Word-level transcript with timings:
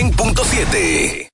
100.7. 0.00 1.28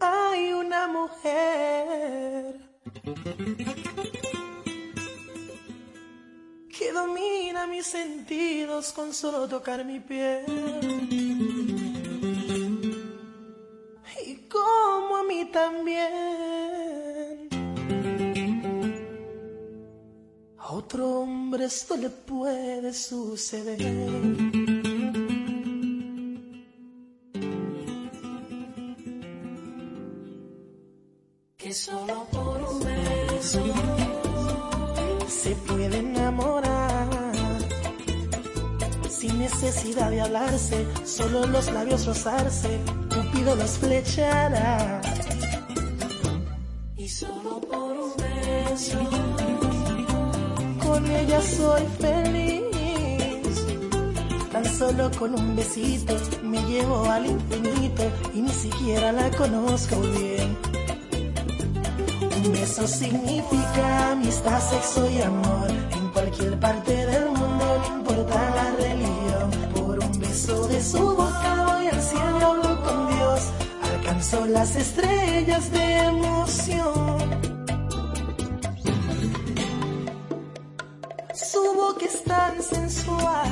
Hay 0.00 0.52
una 0.52 0.86
mujer 0.88 2.60
que 6.68 6.92
domina 6.92 7.66
mis 7.66 7.86
sentidos 7.86 8.92
con 8.92 9.14
solo 9.14 9.48
tocar 9.48 9.82
mi 9.86 9.98
piel. 9.98 10.57
Otro 20.88 21.20
hombre 21.20 21.66
esto 21.66 21.98
le 21.98 22.08
puede 22.08 22.94
suceder. 22.94 23.76
que 31.58 31.74
solo 31.74 32.26
por 32.32 32.62
un 32.62 32.80
beso 32.80 33.62
se 35.26 35.54
puede 35.56 35.98
enamorar. 35.98 37.34
Sin 39.10 39.40
necesidad 39.40 40.08
de 40.08 40.22
hablarse, 40.22 40.86
solo 41.04 41.46
los 41.46 41.70
labios 41.70 42.06
rozarse, 42.06 42.80
Cupido 43.14 43.54
los 43.56 43.72
flechará. 43.72 44.97
Con 51.08 51.16
ella 51.16 51.40
soy 51.40 51.82
feliz. 52.00 52.64
Tan 54.52 54.64
solo 54.64 55.10
con 55.18 55.34
un 55.34 55.56
besito 55.56 56.14
me 56.42 56.60
llevo 56.64 57.04
al 57.04 57.26
infinito 57.26 58.02
y 58.34 58.40
ni 58.42 58.50
siquiera 58.50 59.12
la 59.12 59.30
conozco 59.30 60.00
bien. 60.00 60.56
Un 62.36 62.52
beso 62.52 62.86
significa 62.86 64.12
amistad, 64.12 64.60
sexo 64.60 65.10
y 65.10 65.20
amor. 65.22 65.68
En 65.92 66.08
cualquier 66.08 66.58
parte 66.58 67.06
del 67.06 67.26
mundo, 67.26 67.64
no 67.82 67.96
importa 67.98 68.50
la 68.54 68.70
religión. 68.76 69.50
Por 69.74 69.98
un 69.98 70.20
beso 70.20 70.66
de 70.68 70.82
su 70.82 70.98
boca 70.98 71.64
voy 71.66 71.86
al 71.86 72.02
cielo, 72.02 72.46
hablo 72.46 72.82
con 72.82 73.08
Dios. 73.08 73.40
Alcanzo 73.92 74.46
las 74.46 74.76
estrellas 74.76 75.70
de 75.70 75.98
emoción. 75.98 77.37
Sensual. 83.08 83.50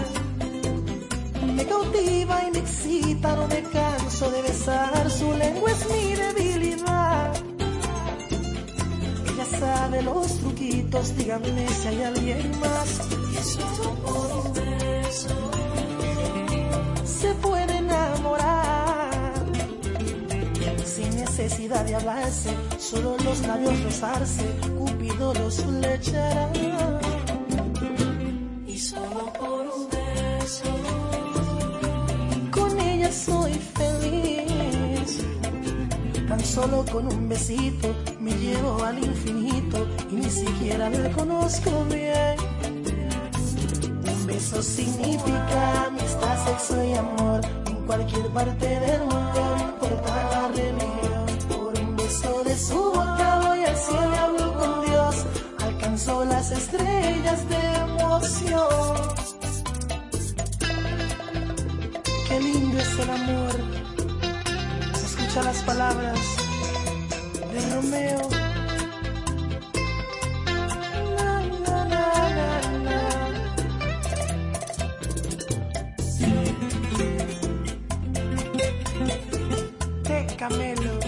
Me 1.54 1.64
cautiva 1.66 2.44
y 2.46 2.50
me 2.50 2.58
excita, 2.58 3.36
no 3.36 3.48
me 3.48 3.62
canso 3.62 4.30
de 4.30 4.42
besar. 4.42 5.10
Su 5.10 5.32
lengua 5.32 5.70
es 5.70 5.90
mi 5.90 6.14
debilidad 6.14 7.46
sabe 9.60 10.02
los 10.02 10.38
truquitos, 10.38 11.16
díganme 11.16 11.68
si 11.68 11.88
hay 11.88 12.02
alguien 12.02 12.60
más. 12.60 13.00
Y 13.32 13.42
solo 13.42 13.94
por 14.04 14.46
un 14.46 14.52
beso 14.52 15.50
se 17.04 17.34
puede 17.34 17.76
enamorar. 17.78 19.32
Sin 20.84 21.16
necesidad 21.16 21.84
de 21.84 21.94
hablarse, 21.94 22.50
solo 22.78 23.16
los 23.24 23.40
labios 23.40 23.82
rozarse, 23.82 24.46
Cupido 24.78 25.34
los 25.34 25.56
flechará. 25.62 26.75
Solo 36.56 36.86
con 36.90 37.06
un 37.06 37.28
besito 37.28 37.94
me 38.18 38.32
llevo 38.32 38.82
al 38.82 38.98
infinito 38.98 39.86
y 40.10 40.14
ni 40.14 40.30
siquiera 40.30 40.88
me 40.88 41.10
conozco 41.10 41.70
bien. 41.84 42.36
Un 44.10 44.26
beso 44.26 44.62
significa 44.62 45.86
amistad, 45.88 46.46
sexo 46.46 46.82
y 46.82 46.94
amor 46.94 47.42
en 47.66 47.76
cualquier 47.84 48.26
parte 48.28 48.68
del 48.80 49.00
mundo, 49.00 49.40
no 49.58 49.64
importa 49.68 50.14
la 50.32 50.48
religión. 50.48 51.26
Por 51.50 51.78
un 51.78 51.94
beso 51.94 52.42
de 52.44 52.56
su 52.56 52.82
boca 52.98 53.40
voy 53.44 53.62
al 53.62 53.76
cielo 53.76 54.10
y 54.14 54.18
hablo 54.24 54.58
con 54.58 54.86
Dios, 54.86 55.14
alcanzo 55.58 56.24
las 56.24 56.50
estrellas 56.52 57.40
de 57.50 57.60
emoción. 57.86 58.96
Qué 62.26 62.40
lindo 62.40 62.78
es 62.78 62.98
el 62.98 63.10
amor, 63.10 63.54
escucha 65.04 65.42
las 65.42 65.62
palabras 65.64 66.35
Romeo. 67.86 68.18
Na, 71.16 71.30
na, 71.64 71.84
na. 72.82 72.98
De 80.02 80.26
Camelo. 80.36 80.98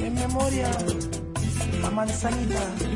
En 0.00 0.14
memoria 0.14 0.70
a 1.84 1.90
Manzanita. 1.90 2.87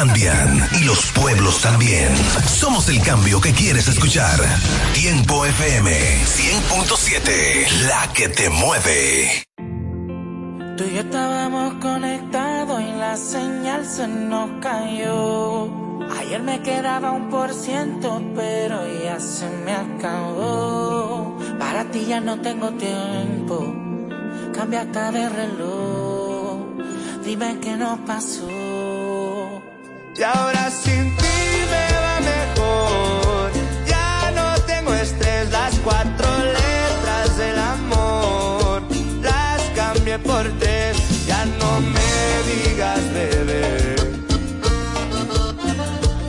Cambian 0.00 0.66
y 0.80 0.84
los 0.84 1.12
pueblos 1.12 1.60
también. 1.60 2.08
Somos 2.46 2.88
el 2.88 3.02
cambio 3.02 3.38
que 3.38 3.52
quieres 3.52 3.86
escuchar. 3.86 4.40
Tiempo 4.94 5.44
FM 5.44 5.90
100.7, 6.24 7.86
la 7.86 8.10
que 8.14 8.30
te 8.30 8.48
mueve. 8.48 9.44
Tú 10.78 10.84
y 10.84 10.94
yo 10.94 11.00
estábamos 11.00 11.74
conectados 11.82 12.80
y 12.80 12.98
la 12.98 13.14
señal 13.18 13.84
se 13.84 14.08
nos 14.08 14.48
cayó. 14.62 15.68
Ayer 16.18 16.42
me 16.42 16.62
quedaba 16.62 17.10
un 17.10 17.28
por 17.28 17.52
ciento, 17.52 18.22
pero 18.34 18.80
ya 19.04 19.20
se 19.20 19.50
me 19.50 19.72
acabó. 19.72 21.36
Para 21.58 21.84
ti 21.90 22.06
ya 22.08 22.20
no 22.20 22.40
tengo 22.40 22.70
tiempo, 22.70 23.74
cambia 24.54 24.80
hasta 24.80 25.12
de 25.12 25.28
reloj. 25.28 26.56
Dime 27.22 27.58
qué 27.60 27.76
nos 27.76 27.98
pasó. 28.00 28.59
Y 30.20 30.22
ahora 30.22 30.70
sin 30.70 31.16
ti 31.16 31.38
me 31.72 31.86
va 32.04 32.20
mejor. 32.20 33.50
Ya 33.86 34.30
no 34.32 34.60
tengo 34.66 34.92
estrés, 34.92 35.50
las 35.50 35.74
cuatro 35.78 36.28
letras 36.44 37.38
del 37.38 37.58
amor 37.58 38.82
las 39.22 39.62
cambié 39.74 40.18
por 40.18 40.46
tres. 40.58 41.26
Ya 41.26 41.46
no 41.46 41.80
me 41.80 42.12
digas, 42.50 43.00
bebé, 43.14 43.96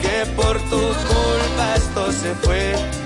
que 0.00 0.26
por 0.36 0.58
tu 0.70 0.80
culpa 0.80 1.74
esto 1.76 2.12
se 2.12 2.34
fue. 2.36 3.01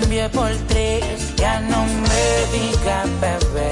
Las 0.00 0.08
cambié 0.08 0.28
por 0.30 0.50
tres, 0.68 1.36
ya 1.36 1.60
no 1.60 1.84
me 1.84 2.58
digas 2.58 3.06
bebé. 3.20 3.70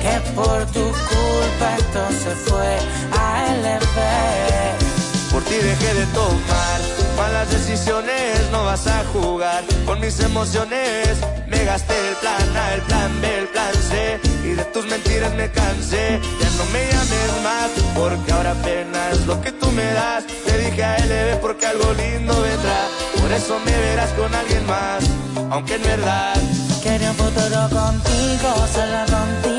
Que 0.00 0.30
por 0.34 0.64
tu 0.72 0.80
culpa 0.80 1.76
esto 1.76 2.00
se 2.24 2.30
fue 2.50 2.78
a 3.12 3.46
LB. 3.62 5.32
Por 5.32 5.42
ti 5.42 5.54
dejé 5.54 5.94
de 5.94 6.06
tomar 6.06 6.80
malas 7.16 7.50
decisiones, 7.50 8.40
no 8.52 8.64
vas 8.64 8.86
a 8.86 9.04
jugar 9.12 9.62
con 9.84 10.00
mis 10.00 10.18
emociones. 10.20 11.18
Me 11.58 11.64
gasté 11.64 12.08
el 12.08 12.14
plan 12.16 12.56
A, 12.56 12.74
el 12.74 12.82
plan 12.82 13.20
B, 13.20 13.38
el 13.38 13.48
plan 13.48 13.74
C, 13.74 14.20
y 14.44 14.50
de 14.54 14.64
tus 14.66 14.86
mentiras 14.86 15.34
me 15.34 15.50
cansé. 15.50 16.20
Ya 16.40 16.50
no 16.56 16.64
me 16.72 16.86
llames 16.86 17.32
más, 17.42 17.70
porque 17.96 18.32
ahora 18.32 18.52
apenas 18.52 19.26
lo 19.26 19.40
que 19.40 19.50
tú 19.50 19.68
me 19.72 19.92
das. 19.92 20.24
Te 20.46 20.56
dije 20.56 20.84
a 20.84 20.96
LB 20.98 21.40
porque 21.40 21.66
algo 21.66 21.92
lindo 21.94 22.40
vendrá, 22.42 22.80
por 23.20 23.32
eso 23.32 23.58
me 23.64 23.76
verás 23.76 24.10
con 24.10 24.32
alguien 24.32 24.64
más, 24.66 25.02
aunque 25.50 25.74
en 25.74 25.82
verdad. 25.82 26.34
Quería 26.80 27.10
un 27.10 27.16
futuro 27.16 27.68
contigo, 27.70 28.48
solo 28.72 29.00
contigo 29.10 29.57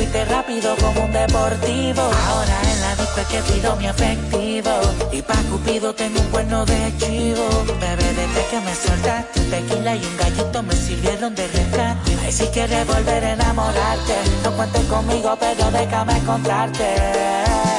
fuiste 0.00 0.24
rápido 0.24 0.74
como 0.76 1.04
un 1.04 1.12
deportivo. 1.12 2.00
Ahora 2.00 2.56
en 2.72 2.80
la 2.80 2.96
disco 2.96 3.20
es 3.20 3.26
que 3.26 3.52
pido 3.52 3.76
mi 3.76 3.86
efectivo. 3.86 4.70
Y 5.12 5.20
pa' 5.20 5.42
Cupido 5.50 5.94
tengo 5.94 6.20
un 6.20 6.26
cuerno 6.28 6.64
de 6.64 6.80
chivo. 6.96 7.46
Bebé, 7.78 8.08
desde 8.20 8.42
que 8.50 8.60
me 8.66 8.74
soltaste, 8.74 9.40
tequila 9.50 9.96
y 9.96 10.04
un 10.04 10.16
gallito 10.16 10.62
me 10.62 10.74
sirvieron 10.74 11.34
de 11.34 11.46
rescate. 11.48 12.16
Ay, 12.24 12.32
si 12.32 12.46
quieres 12.46 12.86
volver 12.86 13.24
a 13.24 13.32
enamorarte, 13.32 14.14
no 14.42 14.50
cuentes 14.52 14.84
conmigo, 14.84 15.36
pero 15.38 15.70
déjame 15.70 16.16
encontrarte. 16.16 17.69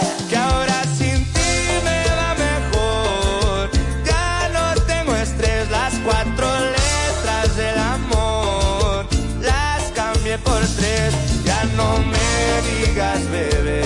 No 11.75 11.97
me 11.99 12.61
digas, 12.69 13.19
bebé, 13.29 13.81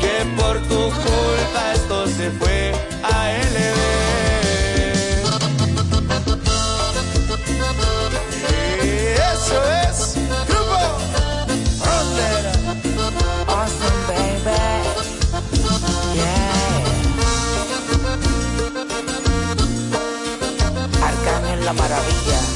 que 0.00 0.24
por 0.36 0.56
tu 0.68 0.90
culpa 0.90 1.72
esto 1.74 2.06
se 2.06 2.30
fue 2.32 2.72
a 3.02 3.32
LB. 3.32 3.78
eso 9.34 9.58
es 9.86 9.96
Grupo 10.48 10.80
Frontera. 11.82 12.52
Awesome, 13.48 14.00
baby. 14.08 14.58
Yeah. 16.14 16.82
Arcángel 21.06 21.64
la 21.64 21.72
maravilla. 21.72 22.51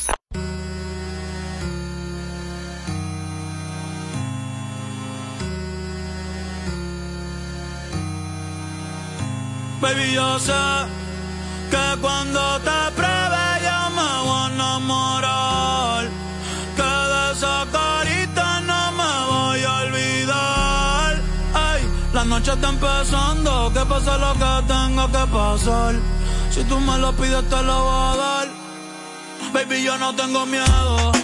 Baby, 9.81 10.13
yo 10.13 10.39
sé 10.39 10.53
que 11.71 11.99
cuando 12.01 12.61
te 12.61 12.91
noche 22.49 22.55
está 22.55 22.69
empezando 22.71 23.73
que 23.75 23.85
pase 23.85 24.19
lo 24.19 24.33
que 24.35 24.67
tenga 24.67 25.07
que 25.07 25.33
pasar. 25.33 25.95
Si 26.51 26.65
tú 26.65 26.79
me 26.81 26.99
lo 26.99 27.13
pides, 27.13 27.49
te 27.49 27.63
lo 27.63 27.85
voy 27.85 28.13
a 28.13 28.17
dar. 28.17 28.49
Baby, 29.53 29.83
yo 29.83 29.99
no 29.99 30.15
tengo 30.15 30.47
miedo 30.47 31.18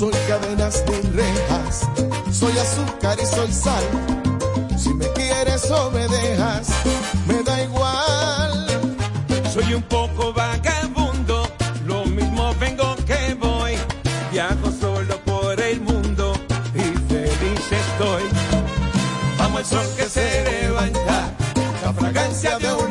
Soy 0.00 0.12
cadenas 0.26 0.82
de 0.86 0.98
rejas, 1.12 1.86
soy 2.32 2.56
azúcar 2.56 3.18
y 3.22 3.26
soy 3.26 3.52
sal. 3.52 3.84
Si 4.78 4.94
me 4.94 5.06
quieres 5.12 5.70
o 5.70 5.90
me 5.90 6.08
dejas, 6.08 6.68
me 7.26 7.42
da 7.42 7.62
igual. 7.62 8.66
Soy 9.52 9.74
un 9.74 9.82
poco 9.82 10.32
vagabundo, 10.32 11.46
lo 11.84 12.06
mismo 12.06 12.54
vengo 12.58 12.96
que 13.06 13.34
voy. 13.34 13.74
Viajo 14.32 14.72
solo 14.72 15.18
por 15.26 15.60
el 15.60 15.82
mundo 15.82 16.32
y 16.74 17.12
feliz 17.12 17.60
estoy. 17.70 18.22
Vamos 19.36 19.58
al 19.58 19.66
sol 19.66 19.96
que 19.98 20.08
se 20.08 20.44
levanta, 20.44 21.30
la 21.84 21.92
fragancia 21.92 22.58
de 22.58 22.72
un 22.72 22.89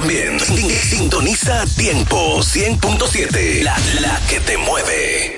también. 0.00 0.38
Sintoniza 0.38 1.64
tiempo 1.74 2.40
100.7. 2.42 3.62
La, 3.62 3.74
la 4.00 4.20
que 4.28 4.40
te 4.40 4.58
mueve. 4.58 5.35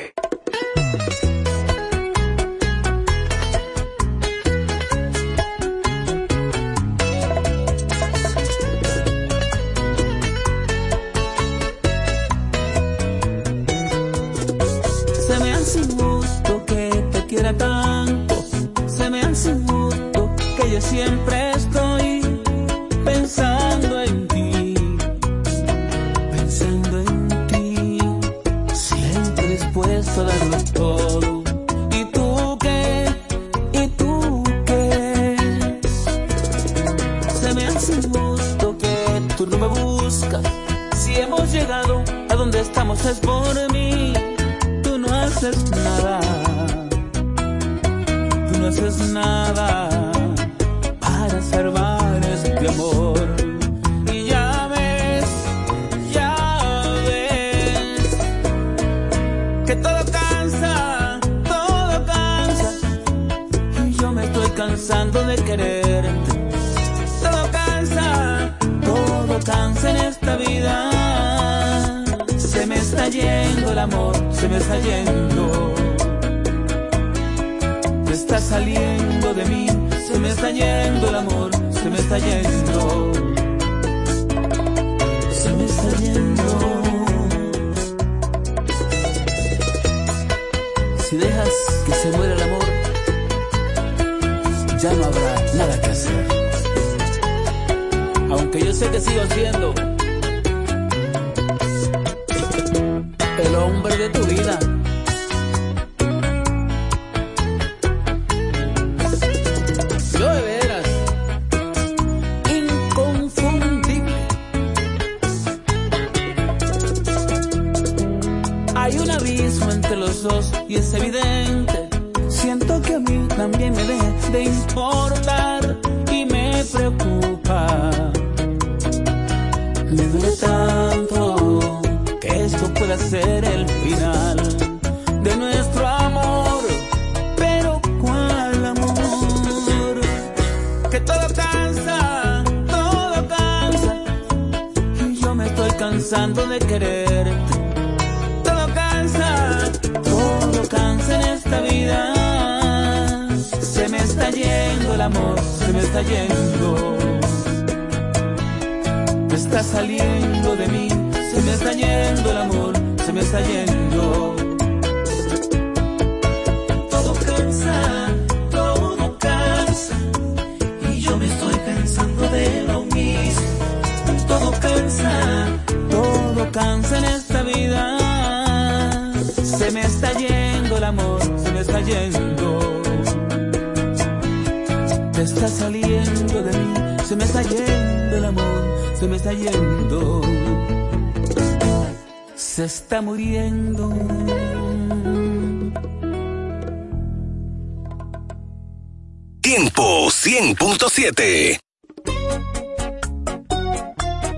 de. 104.12 104.37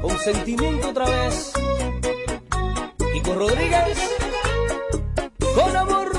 Con 0.01 0.19
sentimiento 0.21 0.91
otra 0.91 1.05
vez. 1.05 1.53
Kiko 3.13 3.35
Rodríguez. 3.35 3.99
Con 5.57 5.77
amor. 5.77 6.13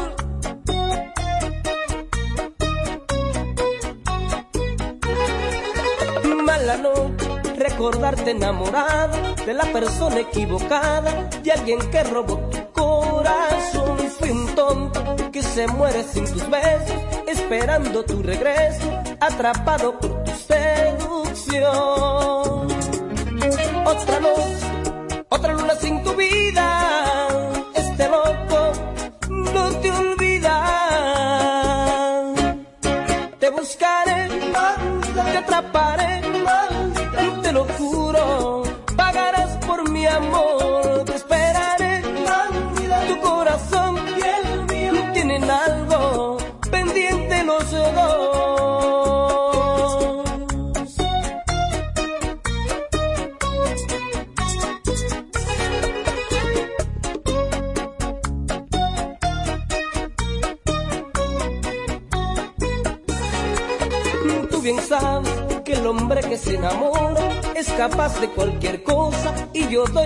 Mala 6.44 6.78
noche 6.78 7.32
recordarte 7.56 8.32
enamorada 8.32 9.36
de 9.46 9.54
la 9.54 9.64
persona 9.72 10.20
equivocada, 10.20 11.30
de 11.44 11.52
alguien 11.54 11.80
que 11.92 12.04
robó 12.04 12.38
tu 12.50 12.72
corazón. 12.74 13.98
Fui 14.20 14.32
un 14.32 14.54
tonto 14.54 15.32
que 15.32 15.42
se 15.42 15.66
muere 15.68 16.04
sin 16.04 16.26
tus 16.26 16.50
besos, 16.50 16.98
esperando 17.26 18.04
tu 18.04 18.22
regreso, 18.22 18.92
atrapado 19.22 19.98
por 19.98 20.11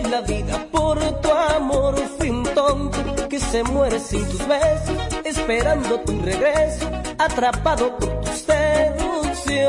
la 0.08 0.22
vida 0.22 0.68
por 0.72 1.00
tu 1.22 1.32
amor. 1.32 1.96
Fui 2.18 2.30
un 2.30 2.44
tonto 2.44 2.98
que 3.30 3.40
se 3.40 3.64
muere 3.64 4.00
sin 4.00 4.28
tus 4.30 4.48
besos, 4.48 4.98
esperando 5.24 6.00
tu 6.02 6.20
regreso, 6.22 6.90
atrapado 7.18 7.98
por 7.98 8.22
tu 8.22 8.32
seducción. 8.32 9.66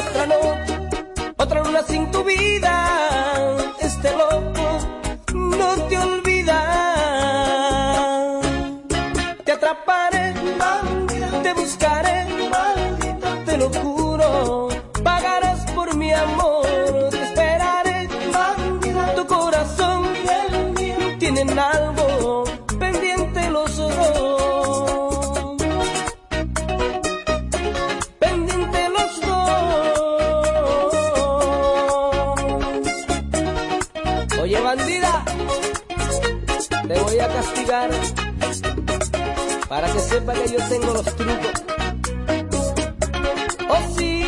Otra 0.00 0.26
noche, 0.26 0.78
otra 1.36 1.62
luna 1.62 1.82
sin 1.82 2.10
tu 2.10 2.24
vida 2.24 3.11
sepa 40.22 40.34
que 40.34 40.52
yo 40.52 40.58
tengo 40.68 40.92
los 40.92 41.04
trucos. 41.04 41.52
Oh 43.68 43.96
sí. 43.96 44.24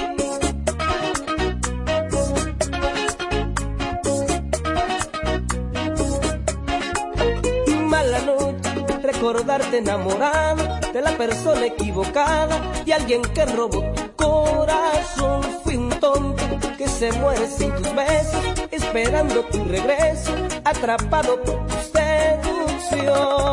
Mala 7.81 8.19
noche, 8.21 8.97
recordarte 9.03 9.79
enamorado 9.79 10.65
de 10.93 11.01
la 11.01 11.17
persona 11.17 11.67
equivocada 11.67 12.61
y 12.85 12.93
alguien 12.93 13.23
que 13.23 13.45
robó 13.47 13.83
tu 13.95 14.17
corazón. 14.17 15.43
Fui 15.63 15.77
un 15.77 15.91
tonto 16.01 16.45
que 16.77 16.89
se 16.89 17.13
muere 17.13 17.47
sin 17.47 17.73
tus 17.77 17.95
besos, 17.95 18.45
esperando 18.71 19.43
tu 19.45 19.65
regreso, 19.65 20.33
atrapado 20.65 21.41
por 21.43 21.67
tu 21.67 21.75
seducción. 21.93 23.44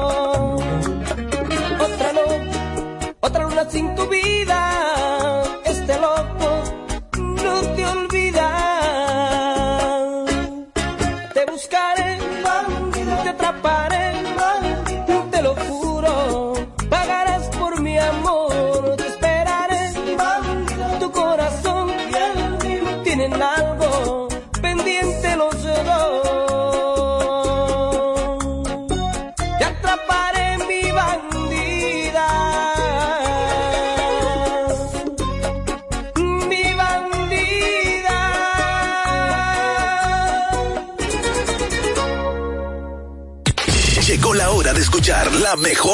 sin 3.71 3.95
tu 3.95 4.05
vida. 4.09 4.70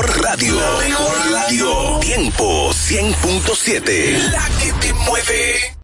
mejor 0.01 0.23
radio. 0.23 0.55
La 0.55 1.41
radio. 1.41 1.99
Tiempo 1.99 2.71
100.7. 2.71 4.31
La 4.31 4.47
que 4.59 4.71
te 4.73 4.93
mueve. 4.93 5.76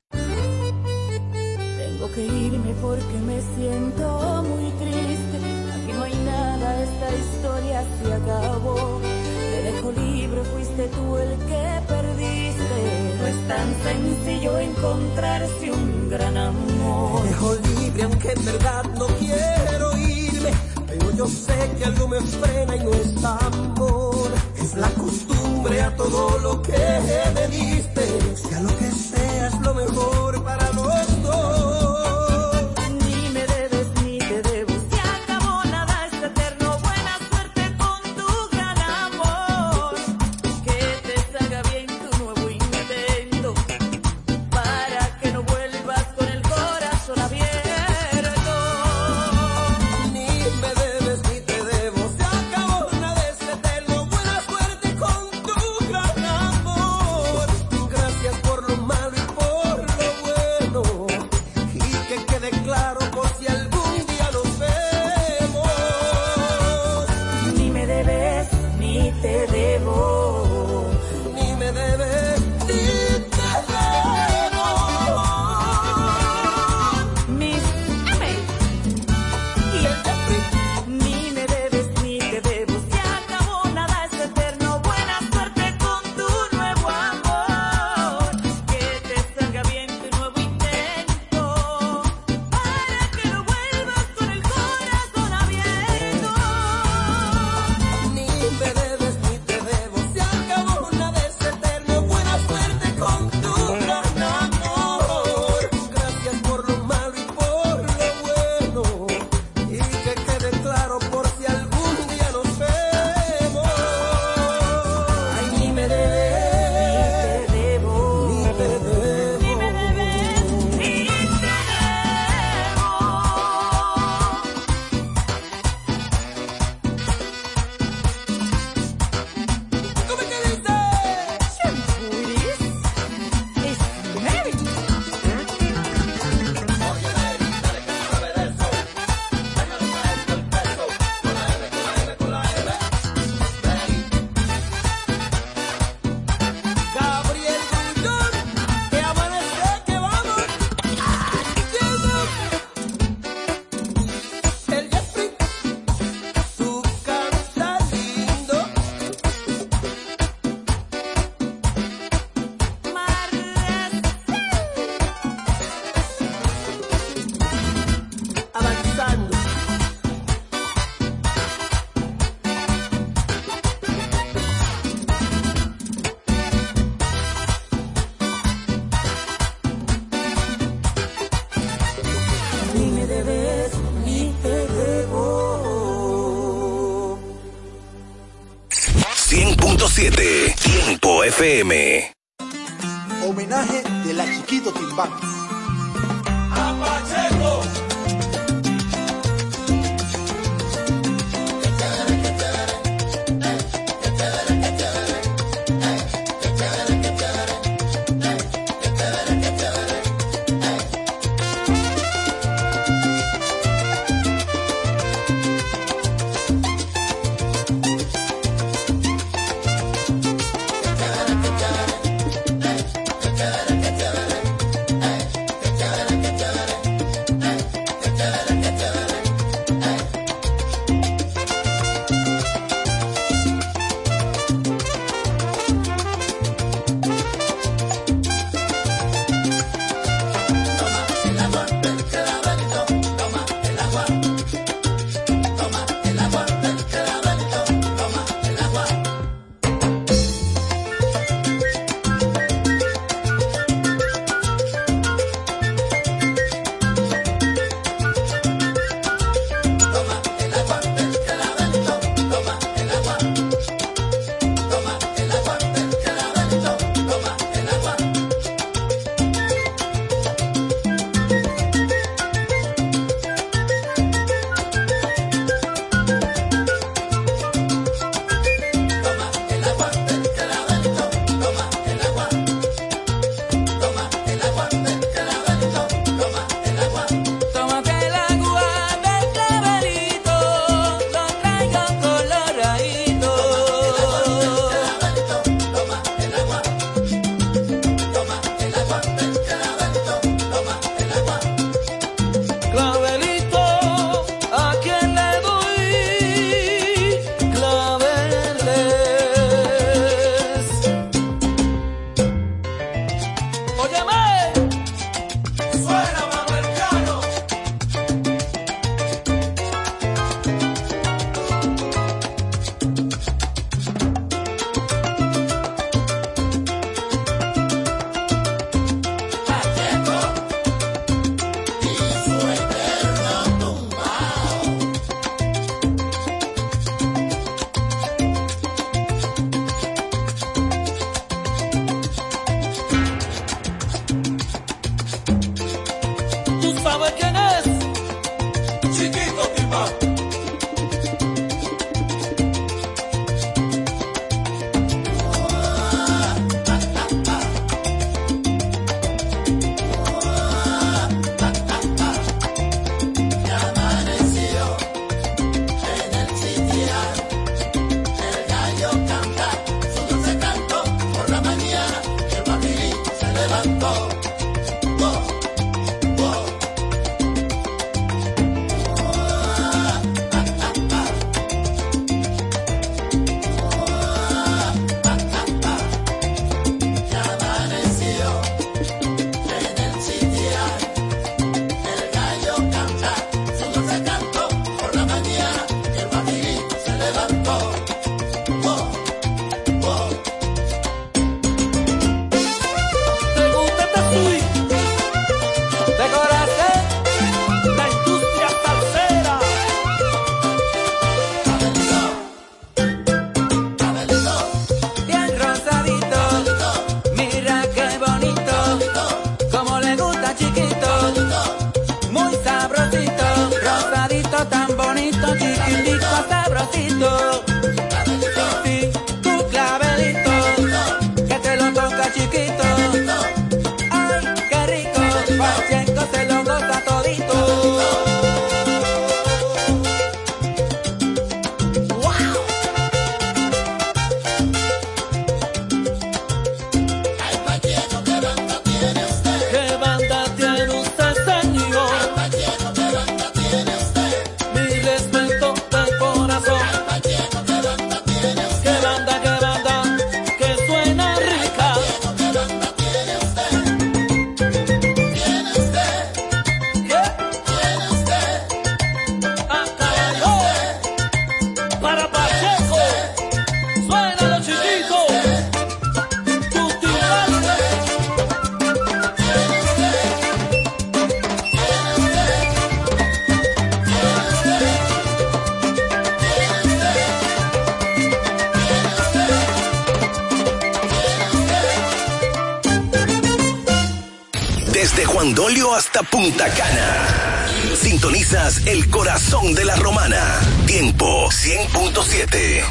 FM. 191.43 191.82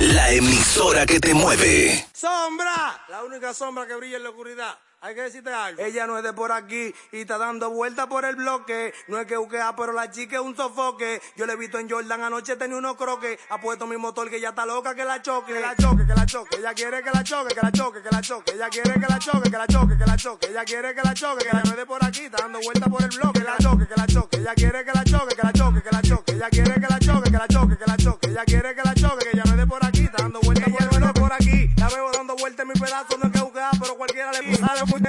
La 0.03 0.33
emisora 0.33 1.07
que 1.07 1.21
te 1.21 1.33
mueve. 1.33 2.09
Sombra, 2.13 3.05
la 3.09 3.23
única 3.23 3.55
sombra 3.55 3.87
que 3.87 3.95
brilla 3.95 4.17
en 4.17 4.25
la 4.25 4.31
oscuridad. 4.31 4.77
Hay 5.01 5.15
que 5.15 5.23
decirte 5.23 5.53
algo. 5.53 5.81
Ella 5.81 6.09
no 6.09 6.19
es 6.19 6.25
de 6.25 6.33
por 6.33 6.51
aquí 6.51 6.93
y 7.13 7.21
está 7.21 7.39
dando 7.39 7.71
vuelta 7.71 8.09
por 8.09 8.25
el 8.25 8.35
bloque. 8.35 8.93
No 9.07 9.21
es 9.21 9.27
que 9.27 9.37
buquea, 9.37 9.77
pero 9.77 9.93
la 9.93 10.11
chica 10.11 10.37
es 10.37 10.43
un 10.43 10.57
sofoque. 10.57 11.21
Yo 11.37 11.47
le 11.47 11.53
he 11.53 11.57
visto 11.57 11.79
en 11.79 11.89
Jordan 11.89 12.21
anoche 12.21 12.57
tenía 12.57 12.77
unos 12.77 12.97
croques. 12.97 13.39
Ha 13.51 13.61
puesto 13.61 13.87
mi 13.87 13.97
motor 13.97 14.29
que 14.29 14.41
ya 14.41 14.49
está 14.49 14.67
loca 14.67 14.93
que 14.95 15.05
la 15.05 15.23
choque. 15.23 15.55
Que 15.55 15.61
la 15.61 15.77
choque, 15.77 16.05
que 16.05 16.15
la 16.15 16.27
choque. 16.27 16.57
Ella 16.57 16.75
quiere 16.75 17.03
que 17.03 17.11
la 17.11 17.23
choque, 17.23 17.55
que 17.55 17.61
la 17.61 17.73
choque, 17.73 18.03
que 18.03 18.11
la 18.11 18.21
choque. 18.21 18.53
Ella 18.55 18.69
quiere 18.71 18.93
que 18.95 19.07
la 19.09 19.19
choque, 19.19 19.51
que 19.51 19.59
la 19.59 19.67
choque, 19.67 19.99
que 19.99 20.07
la 20.07 20.17
choque. 20.17 20.47
Ella 20.49 20.65
quiere 20.65 20.95
que 20.95 21.03
la 21.03 21.15
choque, 21.15 21.45
que 21.45 21.57
la 21.57 21.77
de 21.77 21.87
por 21.87 22.05
aquí. 22.05 22.21
Está 22.23 22.43
dando 22.43 22.61
vuelta 22.61 22.87
por 22.87 23.03
el 23.03 23.09
bloque. 23.09 23.39
Que 23.41 23.45
la 23.45 23.57
choque, 23.57 23.87
que 23.87 23.95
la 23.97 24.07
choque. 24.07 24.37
Ella 24.37 24.55
quiere 24.55 24.85
que 24.85 24.93
la 24.93 25.05
choque, 25.05 25.37
que 25.37 25.43
la 25.43 25.53
choque, 25.53 25.83
que 25.83 25.91
la 25.91 26.03
choque. 26.03 26.33
Ella 26.33 26.49
quiere 26.49 26.75
que 26.75 26.87
la 26.89 26.99
choque, 26.99 27.31
que 27.31 27.39
la 27.39 27.49
choque, 27.49 27.77
que 27.77 27.87
la 27.87 27.97
choque. 27.97 28.29
Ella 28.29 28.45
quiere 28.45 28.75
que 28.75 28.83
la 28.83 28.91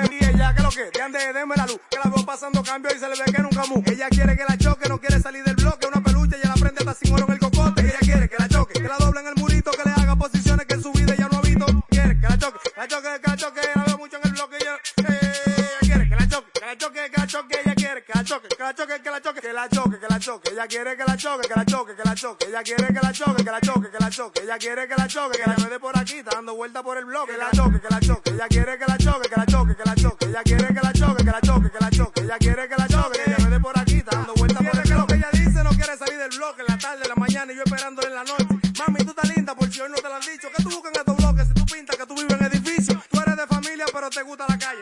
bien. 0.09 0.35
Ella 0.35 0.53
que 0.53 0.63
lo 0.63 0.69
que, 0.69 0.89
que 0.89 1.01
ande, 1.01 1.19
deme 1.33 1.55
la 1.55 1.65
luz. 1.65 1.79
Que 1.89 1.97
la 2.03 2.09
veo 2.09 2.25
pasando 2.25 2.63
cambio 2.63 2.91
y 2.95 2.99
se 2.99 3.07
le 3.07 3.15
ve 3.15 3.31
que 3.31 3.41
nunca 3.41 3.65
mu. 3.65 3.81
Ella 3.85 4.09
quiere 4.09 4.35
que 4.35 4.43
la 4.47 4.57
choque, 4.57 4.89
no 4.89 4.99
quiere 4.99 5.19
salir 5.19 5.43
del 5.43 5.55
bloque. 5.55 5.87
Una 5.87 6.03
peluche 6.03 6.37
y 6.43 6.47
la 6.47 6.53
prende 6.53 6.79
hasta 6.79 6.93
sin 6.93 7.13
oro 7.13 7.25
en 7.27 7.33
el 7.33 7.39
cocote. 7.39 7.81
Ella 7.81 7.99
quiere 7.99 8.29
que 8.29 8.35
la 8.37 8.47
choque, 8.47 8.73
que 8.73 8.87
la 8.87 8.97
doble 8.97 9.19
en 9.21 9.27
el 9.27 9.35
murito, 9.35 9.71
que 9.71 9.83
le 9.89 9.91
haga 9.91 10.15
posiciones 10.15 10.65
que 10.65 10.73
en 10.73 10.83
su 10.83 10.91
vida 10.91 11.15
ya 11.15 11.27
no 11.29 11.37
ha 11.37 11.41
visto. 11.41 11.65
Quiere 11.89 12.19
que 12.19 12.27
la 12.27 12.37
choque, 12.37 12.59
que 12.63 12.79
la 12.79 12.87
choque, 12.87 13.21
que 13.21 13.29
la 13.29 13.37
choque. 13.37 13.61
La 13.75 13.83
veo 13.83 13.97
mucho 13.97 14.17
en 14.17 14.27
el 14.27 14.31
bloque. 14.31 14.57
Ella, 14.57 14.79
ella 14.97 15.79
quiere 15.81 16.09
que 16.09 16.15
la 16.15 16.27
choque, 16.27 16.51
que 16.53 16.65
la 16.65 16.77
choque, 16.77 17.09
que 17.09 17.17
la 17.17 17.27
choque. 17.27 17.59
Ella 17.63 17.75
quiere 17.75 18.03
que 18.03 18.13
la 18.13 18.23
choque, 18.23 18.47
que 18.49 18.63
la 18.63 18.73
choque, 18.73 19.01
que 19.01 19.11
la 19.11 19.19
choque. 19.21 19.39
Que 19.43 19.53
la 19.53 19.69
choque, 19.69 19.99
que 19.99 20.07
la 20.07 20.19
choque. 20.19 20.49
Ella 20.51 20.67
quiere 20.67 20.97
que 20.97 21.03
la 21.03 21.17
choque, 21.17 21.47
que 21.47 21.55
la 21.55 21.65
choque, 21.65 21.92
que 21.92 21.92
la. 22.21 22.45
Ella 22.47 22.63
quiere 22.63 22.87
que 22.87 22.99
la 23.01 23.11
choque, 23.11 23.43
que 23.43 23.51
la 23.51 23.59
choque, 23.59 23.89
que 23.89 23.97
la 23.99 24.09
choque. 24.09 24.43
Ella 24.43 24.57
quiere 24.57 24.87
que 24.87 24.95
la 24.95 25.07
choque, 25.07 25.37
que 25.37 25.49
la 25.49 25.69
de 25.69 25.79
por 25.79 25.97
aquí. 25.97 26.17
Está 26.17 26.35
dando 26.35 26.55
vuelta 26.55 26.83
por 26.83 26.97
el 26.97 27.05
bloque. 27.05 27.31
Que 27.31 27.37
la 27.37 27.49
choque, 27.51 27.79
que 27.81 27.87
la 27.89 27.99
choque. 27.99 28.29
Ella 28.29 28.47
quiere 28.47 28.77
que 28.77 28.85
la 28.85 28.97
choque, 28.97 29.29
que 29.29 29.35
la 29.35 29.45
choque, 29.45 29.75
que 29.75 29.83
la 29.83 29.95
choque. 29.95 30.25
Ella 30.25 30.41
quiere 30.43 30.67
que 30.67 30.81
la 30.81 30.93
choque, 30.93 31.23
que 31.23 31.31
la 31.31 31.41
choque, 31.41 31.71
que 31.71 31.79
la 31.79 31.89
choque. 31.89 32.21
Ella 32.21 32.37
quiere 32.37 32.67
que 32.69 32.75
la 32.75 32.87
choque, 32.87 33.19
que 33.23 33.43
no 33.43 33.49
de 33.49 33.59
por 33.59 33.79
aquí. 33.79 33.97
Está 33.97 34.17
dando 34.17 34.33
vuelta 34.35 34.59
por 34.59 34.79
el 34.79 34.93
bloque. 34.93 35.13
Ella 35.15 35.29
dice 35.33 35.63
no 35.63 35.69
quiere 35.71 35.97
salir 35.97 36.17
del 36.17 36.37
bloque 36.37 36.61
en 36.61 36.67
la 36.67 36.77
tarde, 36.77 37.03
en 37.03 37.09
la 37.09 37.15
mañana 37.15 37.51
y 37.51 37.55
yo 37.55 37.63
esperándole 37.65 38.07
en 38.07 38.15
la 38.15 38.23
noche. 38.23 38.47
Mami, 38.79 39.03
tú 39.03 39.09
estás 39.09 39.35
linda 39.35 39.55
por 39.55 39.71
si 39.71 39.81
hoy 39.81 39.89
no 39.89 39.95
te 39.95 40.07
lo 40.07 40.15
han 40.15 40.21
dicho. 40.21 40.47
¿Qué 40.55 40.63
tú 40.63 40.69
buscas 40.69 40.91
en 40.93 40.99
estos 40.99 41.17
bloques 41.17 41.47
si 41.47 41.53
tú 41.53 41.65
pintas 41.65 41.97
que 41.97 42.05
tú 42.05 42.15
vives 42.15 42.37
en 42.39 42.45
edificio? 42.45 43.01
Tú 43.09 43.19
eres 43.21 43.37
de 43.37 43.47
familia, 43.47 43.85
pero 43.91 44.09
te 44.09 44.21
gusta 44.21 44.45
la 44.47 44.57
calle. 44.57 44.81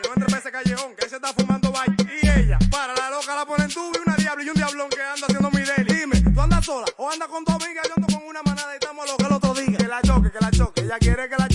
Ella 10.92 10.98
quiere 10.98 11.26
que 11.26 11.36
la 11.36 11.48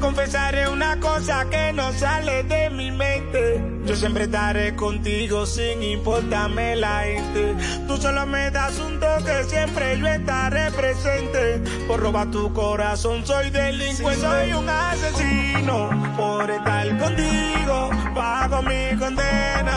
Confesaré 0.00 0.68
una 0.68 0.98
cosa 0.98 1.46
que 1.50 1.72
no 1.72 1.92
sale 1.92 2.42
de 2.44 2.70
mi 2.70 2.90
mente. 2.90 3.62
Yo 3.84 3.94
siempre 3.94 4.24
estaré 4.24 4.74
contigo 4.74 5.46
sin 5.46 5.82
importarme 5.82 6.76
la 6.76 7.02
gente. 7.02 7.54
Tú 7.86 7.96
solo 7.96 8.26
me 8.26 8.50
das 8.50 8.78
un 8.78 8.98
toque, 8.98 9.44
siempre 9.44 9.98
yo 9.98 10.06
estaré 10.06 10.70
presente. 10.72 11.62
Por 11.86 12.00
robar 12.00 12.30
tu 12.30 12.52
corazón 12.52 13.26
soy 13.26 13.50
delincuente, 13.50 14.20
soy 14.20 14.52
un 14.52 14.68
asesino. 14.68 15.90
Por 16.16 16.50
estar 16.50 16.98
contigo 16.98 17.90
pago 18.14 18.62
mi 18.62 18.96
condena. 18.98 19.76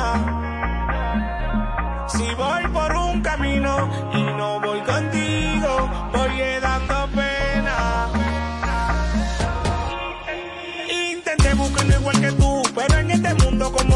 Si 2.07 2.23
voy 2.35 2.67
por 2.71 2.95
un 2.95 3.21
camino 3.21 3.89
y 4.13 4.23
no 4.23 4.59
voy 4.59 4.79
contigo, 4.81 5.89
voy 6.13 6.39
dando 6.61 6.62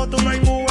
tú 0.09 0.17
no 0.21 0.29
hay 0.29 0.39
mujer 0.41 0.66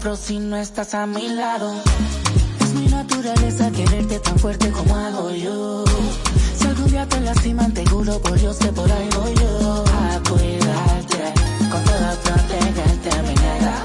sufro 0.00 0.16
si 0.16 0.38
no 0.38 0.56
estás 0.56 0.94
a 0.94 1.06
mi 1.06 1.28
lado. 1.28 1.74
Es 2.60 2.72
mi 2.72 2.86
naturaleza 2.86 3.70
quererte 3.70 4.18
tan 4.20 4.38
fuerte 4.38 4.70
como 4.70 4.96
hago 4.96 5.30
yo. 5.30 5.84
Si 6.56 6.66
algún 6.66 6.86
día 6.90 7.06
te 7.06 7.20
lastiman, 7.20 7.72
te 7.74 7.84
juro 7.86 8.18
por 8.22 8.38
Dios 8.38 8.56
que 8.56 8.68
por 8.68 8.90
ahí 8.90 9.08
voy 9.14 9.34
yo. 9.34 9.84
A 9.84 10.20
cuidarte, 10.28 11.34
con 11.70 11.84
todo 11.84 12.16
protegerte, 12.24 13.22
mi 13.22 13.34
negra. 13.34 13.84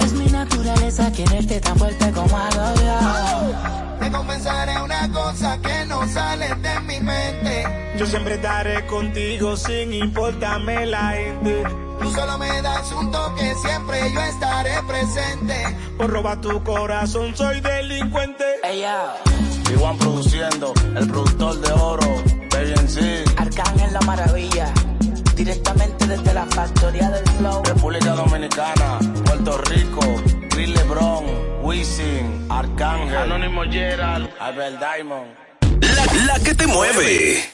Es 0.00 0.12
mi 0.12 0.26
naturaleza 0.26 1.10
quererte 1.12 1.60
tan 1.60 1.76
fuerte 1.78 2.10
como 2.12 2.36
hago 2.36 2.74
yo. 2.84 3.98
Te 4.00 4.10
confesaré 4.10 4.82
una 4.82 5.10
cosa 5.10 5.58
que 5.62 5.86
no 5.86 6.06
sale 6.08 6.54
de 6.54 6.80
mi 6.80 7.00
mente. 7.00 7.64
Yo 7.98 8.06
siempre 8.06 8.34
estaré 8.34 8.86
contigo 8.86 9.56
sin 9.56 9.94
importarme 9.94 10.86
la 10.86 11.12
gente. 11.12 11.89
Tú 12.10 12.16
solo 12.16 12.38
me 12.38 12.60
das 12.60 12.90
un 12.90 13.08
toque, 13.12 13.54
siempre 13.54 14.12
yo 14.12 14.20
estaré 14.20 14.82
presente. 14.82 15.76
Por 15.96 16.10
robar 16.10 16.40
tu 16.40 16.60
corazón 16.64 17.36
soy 17.36 17.60
delincuente. 17.60 18.44
Ella, 18.64 19.14
Iguan 19.70 19.96
produciendo, 19.96 20.74
el 20.96 21.06
productor 21.08 21.60
de 21.60 21.72
oro, 21.72 22.22
sí. 22.88 23.22
Arcángel 23.36 23.92
la 23.92 24.00
maravilla. 24.00 24.74
Directamente 25.36 26.04
desde 26.08 26.34
la 26.34 26.46
factoría 26.46 27.10
del 27.10 27.24
flow. 27.38 27.62
República 27.64 28.10
Dominicana, 28.10 28.98
Puerto 29.24 29.58
Rico, 29.58 30.00
Chris 30.50 30.68
Lebron, 30.68 31.24
Wisin, 31.62 32.46
Arcángel, 32.50 33.18
Anónimo 33.18 33.62
Gerald, 33.70 34.28
Albert 34.40 34.80
Diamond. 34.80 35.28
La, 35.80 36.24
la 36.26 36.40
que 36.40 36.54
te 36.56 36.66
mueve. 36.66 37.50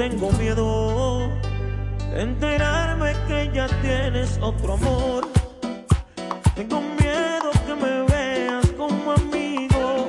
Tengo 0.00 0.32
miedo 0.32 1.28
de 2.10 2.22
enterarme 2.22 3.12
que 3.28 3.50
ya 3.52 3.68
tienes 3.82 4.38
otro 4.40 4.72
amor. 4.72 5.28
Tengo 6.54 6.80
miedo 6.80 7.50
que 7.66 7.74
me 7.74 8.06
veas 8.10 8.66
como 8.78 9.12
amigo, 9.12 10.08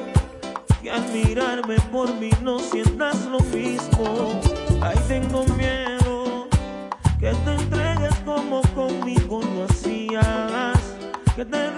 que 0.81 0.91
al 0.91 1.05
mirarme 1.11 1.75
por 1.91 2.07
mí 2.21 2.29
no 2.41 2.57
sientas 2.59 3.25
lo 3.25 3.41
mismo. 3.41 4.39
Ay, 4.81 4.97
tengo 5.09 5.43
miedo 5.57 6.47
que 7.19 7.33
te 7.33 7.51
entregues 7.51 8.15
como 8.23 8.61
conmigo 8.73 9.41
lo 9.43 9.65
hacías, 9.65 10.79
que 11.35 11.43
te 11.43 11.69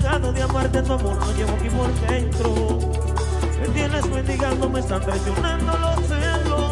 De 0.00 0.42
amarte, 0.42 0.80
tu 0.82 0.94
amor 0.94 1.14
lo 1.14 1.32
llevo 1.34 1.52
aquí 1.52 1.68
por 1.68 1.92
dentro. 2.08 2.78
Me 3.60 3.68
tienes 3.68 4.06
mendigando, 4.08 4.68
me 4.70 4.80
están 4.80 5.02
traicionando 5.02 5.78
los 5.78 6.08
celos. 6.08 6.69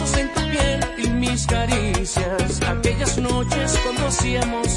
besos 0.00 0.18
en 0.18 0.32
tu 0.32 0.40
piel 0.48 0.80
y 0.98 1.08
mis 1.10 1.46
caricias. 1.46 2.60
Aquellas 2.66 3.18
noches 3.18 3.78
cuando 3.84 4.10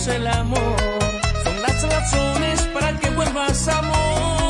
el 0.08 0.28
amor 0.28 0.78
son 1.44 1.62
las 1.62 1.84
razones 1.84 2.62
para 2.74 3.00
que 3.00 3.10
vuelvas 3.10 3.68
amor. 3.68 4.43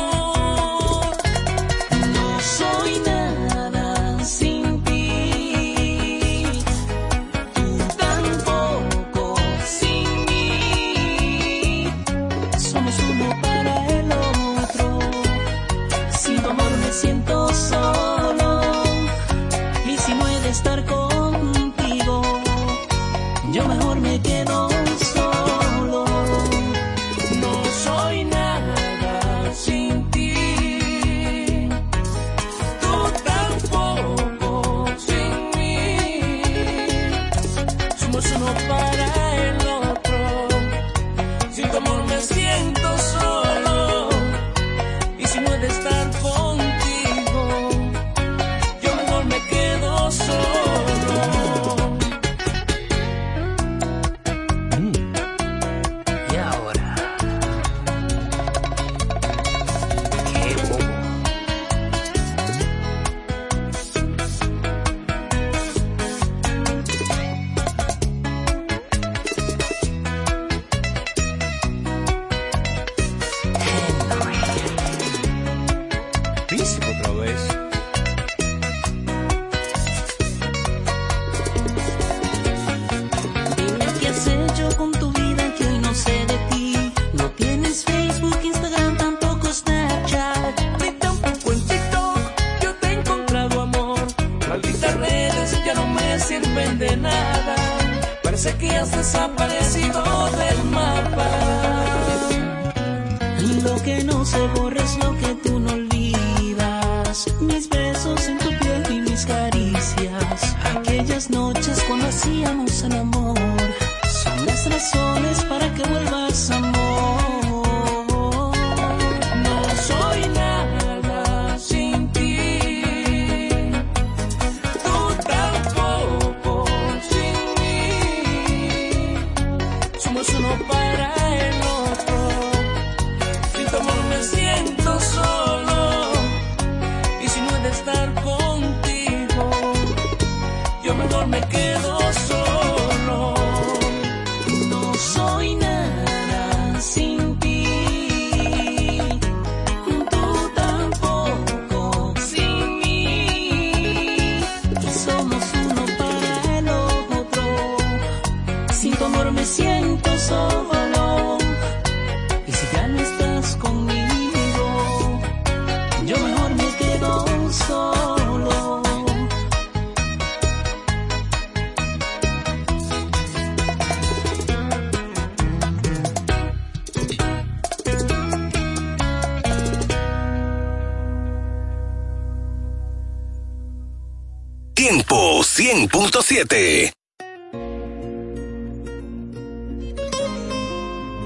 100.7. 185.44 186.90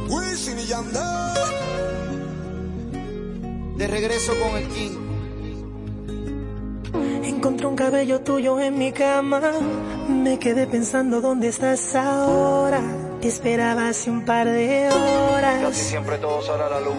Wisin 0.09 0.59
y 0.59 0.67
Yandel. 0.67 1.03
De 3.77 3.87
regreso 3.87 4.33
con 4.41 4.59
el 4.59 4.69
King. 4.69 4.99
Encontré 7.25 7.67
un 7.67 7.77
cabello 7.77 8.21
tuyo 8.21 8.59
en 8.61 8.77
mi 8.77 8.93
cama. 8.93 9.41
Me 10.09 10.39
quedé 10.39 10.67
pensando 10.67 11.21
dónde 11.21 11.49
estás 11.49 11.95
ahora. 11.95 12.83
Te 13.23 13.29
esperaba 13.29 13.89
hace 13.89 14.11
un 14.11 14.25
par 14.25 14.49
de 14.49 14.89
horas. 14.91 15.63
Casi 15.63 15.85
siempre 15.85 16.19
todo 16.19 16.43
sale 16.43 16.65
a 16.65 16.69
la 16.69 16.81
luz. 16.81 16.97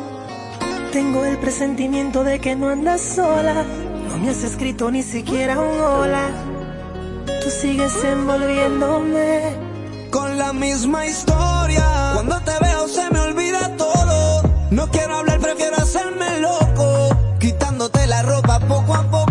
Tengo 0.93 1.25
el 1.25 1.37
presentimiento 1.37 2.23
de 2.23 2.39
que 2.39 2.55
no 2.55 2.69
andas 2.69 3.01
sola. 3.01 3.65
No 4.07 4.17
me 4.17 4.29
has 4.29 4.43
escrito 4.43 4.89
ni 4.89 5.03
siquiera 5.03 5.59
un 5.59 5.79
hola. 5.79 6.58
Tú 7.49 7.55
sigues 7.55 8.03
envolviéndome. 8.03 9.41
Con 10.11 10.37
la 10.37 10.53
misma 10.53 11.07
historia. 11.07 12.11
Cuando 12.13 12.39
te 12.41 12.51
veo 12.63 12.87
se 12.87 13.09
me 13.09 13.19
olvida 13.21 13.75
todo. 13.75 14.43
No 14.69 14.87
quiero 14.91 15.17
hablar, 15.17 15.39
prefiero 15.39 15.77
hacerme 15.77 16.41
loco. 16.41 17.09
Quitándote 17.39 18.05
la 18.05 18.21
ropa 18.21 18.59
poco 18.59 18.93
a 18.93 19.01
poco. 19.09 19.28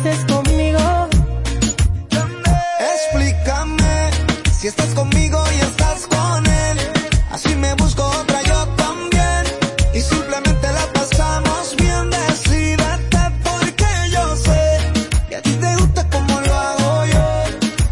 Haces 0.00 0.24
conmigo. 0.24 1.08
Explícame 2.92 4.10
si 4.58 4.68
estás 4.68 4.94
conmigo 4.94 5.42
y 5.56 5.60
estás 5.60 6.06
con 6.06 6.46
él. 6.46 6.78
Así 7.30 7.54
me 7.56 7.74
busco 7.74 8.02
otra 8.04 8.42
yo 8.42 8.66
también. 8.76 9.42
Y 9.94 10.00
simplemente 10.00 10.72
la 10.72 10.86
pasamos 10.94 11.76
bien. 11.76 12.10
Decídete 12.10 13.22
porque 13.44 13.90
yo 14.10 14.36
sé 14.36 14.62
que 15.28 15.36
a 15.36 15.42
ti 15.42 15.52
te 15.52 15.76
gusta 15.76 16.08
como 16.08 16.40
lo 16.40 16.54
hago 16.54 17.06
yo. 17.06 17.24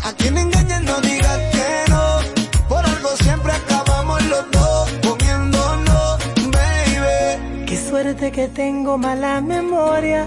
A 0.05 0.13
quien 0.17 0.39
engañas 0.39 0.83
no 0.83 1.01
digas 1.01 1.39
que 1.53 1.91
no. 1.91 2.21
Por 2.69 2.85
algo 2.87 3.11
siempre 3.23 3.53
acabamos 3.53 4.23
los 4.25 4.51
dos 4.51 4.91
comiéndonos, 5.07 6.19
baby. 6.55 7.67
Qué 7.67 7.77
suerte 7.77 8.33
que 8.33 8.49
tengo 8.49 8.97
mala 8.97 9.41
memoria. 9.41 10.27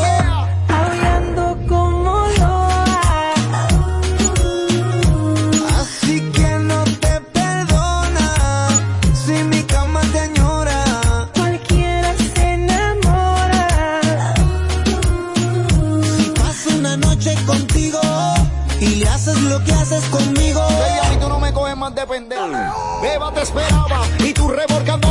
pendejo. 22.11 22.99
Beba 23.01 23.31
te 23.33 23.41
esperaba 23.41 24.03
y 24.19 24.33
tú 24.33 24.49
revolcando 24.49 25.10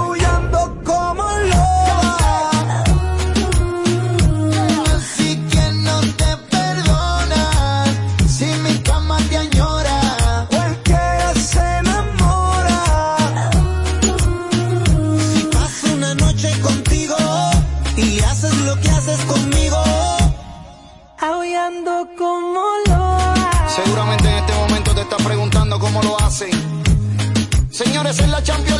es 28.11 28.19
en 28.19 28.31
la 28.31 28.43
Champions 28.43 28.70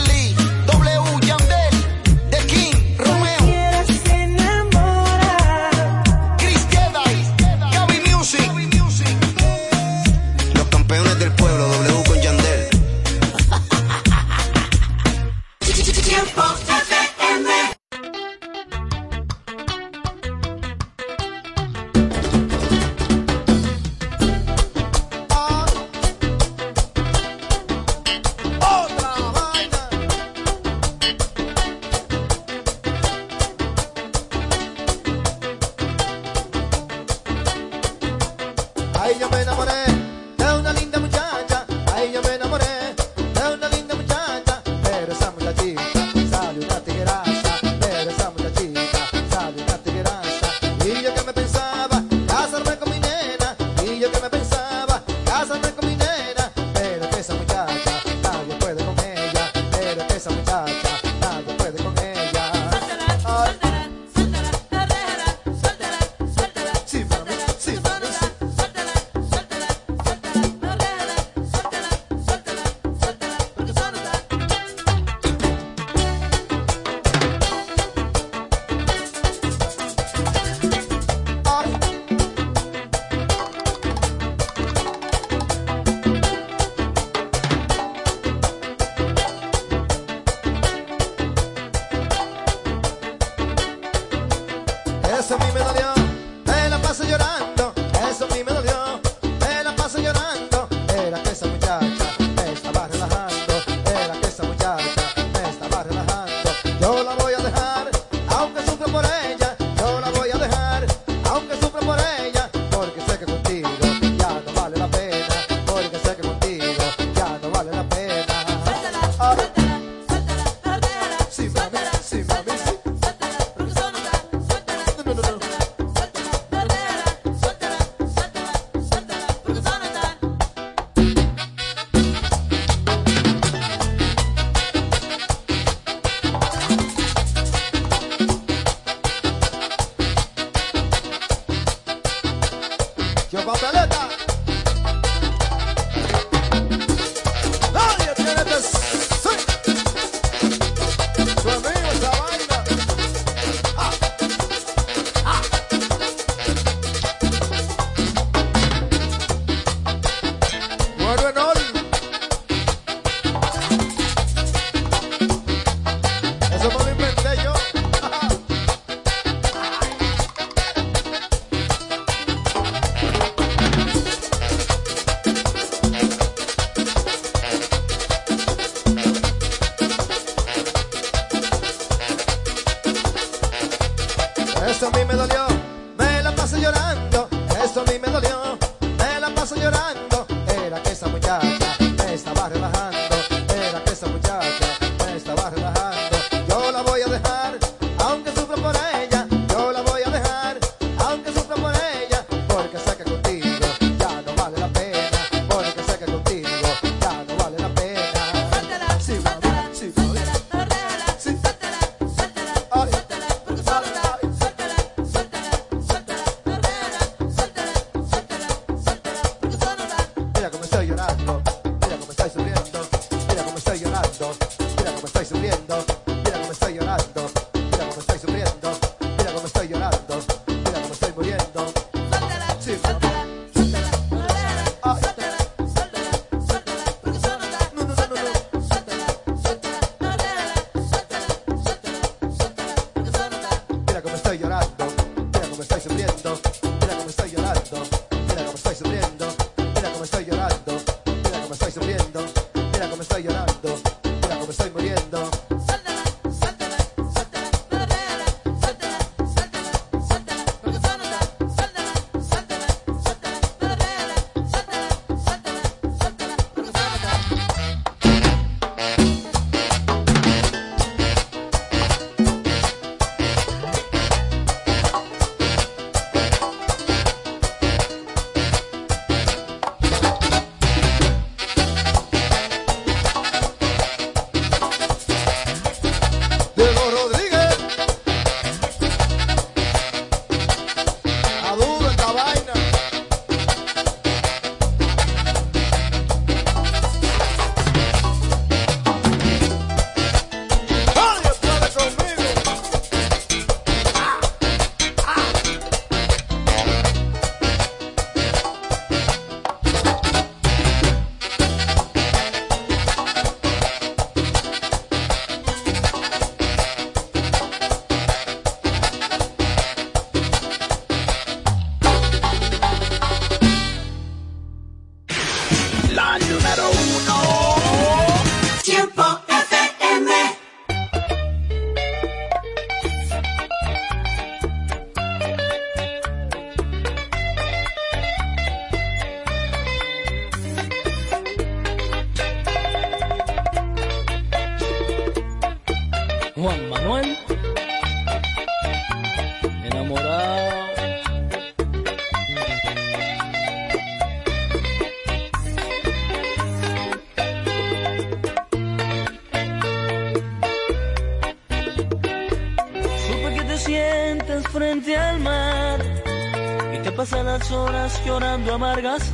llorando 368.06 368.54
amargas 368.54 369.12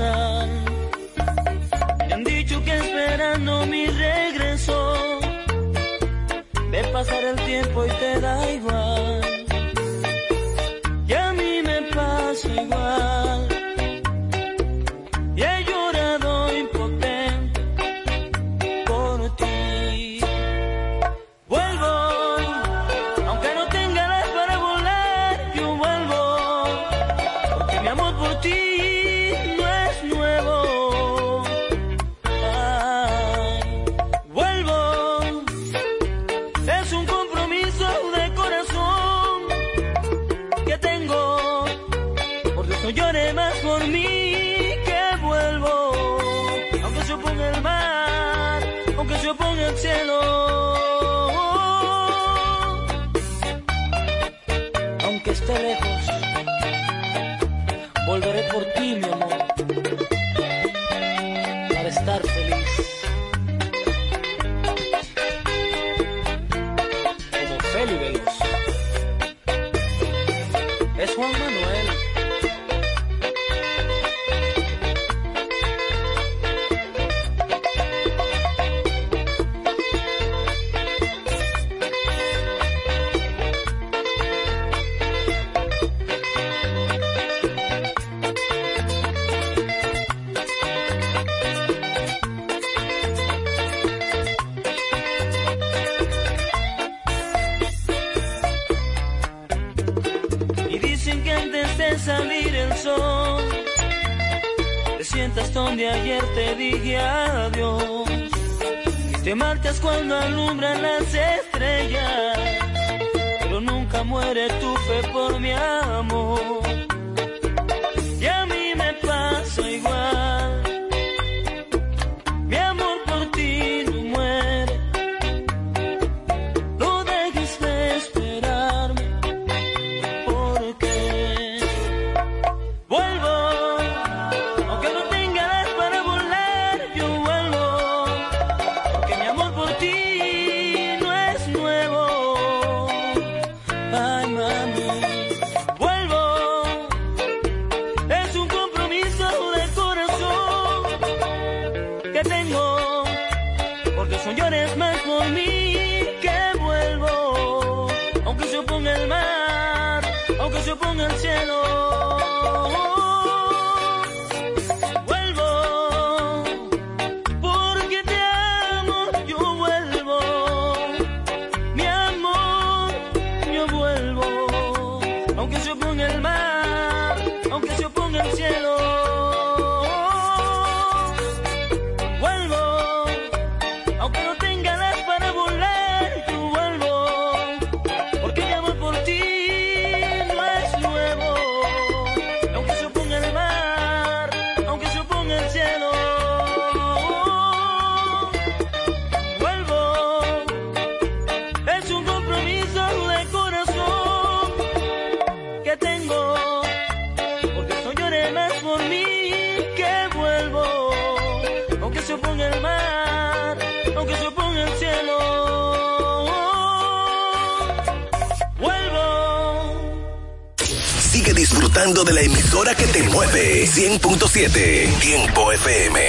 107, 224.29 224.89
Tiempo 224.99 225.51
FM. 225.53 225.99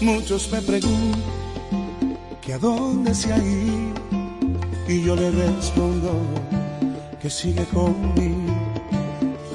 Muchos 0.00 0.50
me 0.50 0.60
preguntan 0.62 1.22
que 2.42 2.54
a 2.54 2.58
dónde 2.58 3.14
se 3.14 3.32
ha 3.32 3.38
ido 3.38 3.94
y 4.88 5.02
yo 5.04 5.14
le 5.14 5.30
respondo 5.30 6.57
que 7.28 7.34
sigue 7.34 7.64
conmigo. 7.66 8.54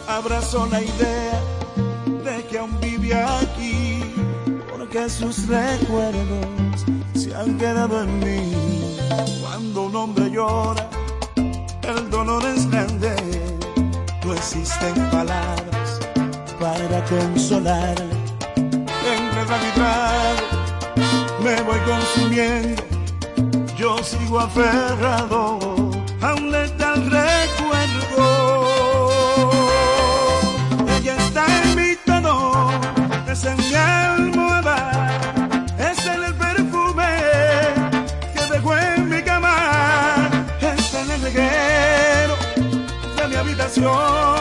abrazo 0.07 0.67
la 0.71 0.79
idea 0.79 1.41
de 2.23 2.43
que 2.45 2.59
aún 2.59 2.79
vive 2.79 3.15
aquí, 3.15 3.99
porque 4.69 5.09
sus 5.09 5.47
recuerdos 5.47 6.85
se 7.15 7.33
han 7.33 7.57
quedado 7.57 8.03
en 8.03 8.19
mí. 8.19 8.53
Cuando 9.41 9.87
un 9.87 9.95
hombre 9.95 10.29
llora, 10.29 10.87
el 11.35 12.09
dolor 12.11 12.43
es 12.45 12.69
grande, 12.69 13.15
no 14.23 14.33
existen 14.33 14.93
palabras 15.09 15.99
para 16.59 17.03
consolarle. 17.05 18.15
Entre 18.55 19.43
la 19.51 19.59
me 21.43 21.55
voy 21.63 21.79
consumiendo, 21.91 22.83
yo 23.75 23.97
sigo 24.03 24.39
aferrado 24.41 25.62
Señor. 43.83 44.32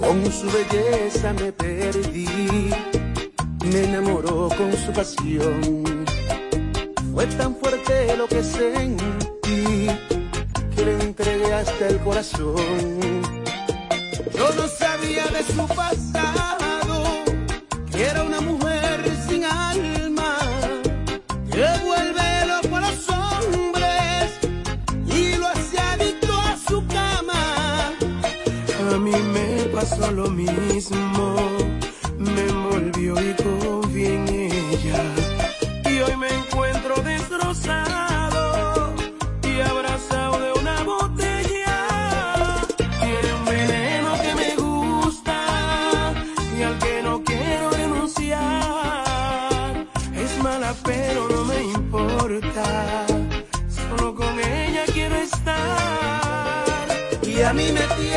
Con 0.00 0.32
su 0.32 0.46
belleza 0.50 1.32
me 1.34 1.52
perdí, 1.52 2.26
me 3.66 3.84
enamoró 3.84 4.48
con 4.48 4.72
su 4.72 4.92
pasión. 4.92 6.06
Fue 7.12 7.26
tan 7.26 7.54
fuerte 7.56 8.16
lo 8.16 8.26
que 8.26 8.42
sentí, 8.42 9.86
que 10.74 10.84
le 10.84 10.92
entregué 11.02 11.52
hasta 11.52 11.88
el 11.88 11.98
corazón. 11.98 12.56
Yo 14.34 14.54
no 14.56 14.68
sabía 14.68 15.26
de 15.26 15.42
su 15.44 15.66
pasado 15.68 16.19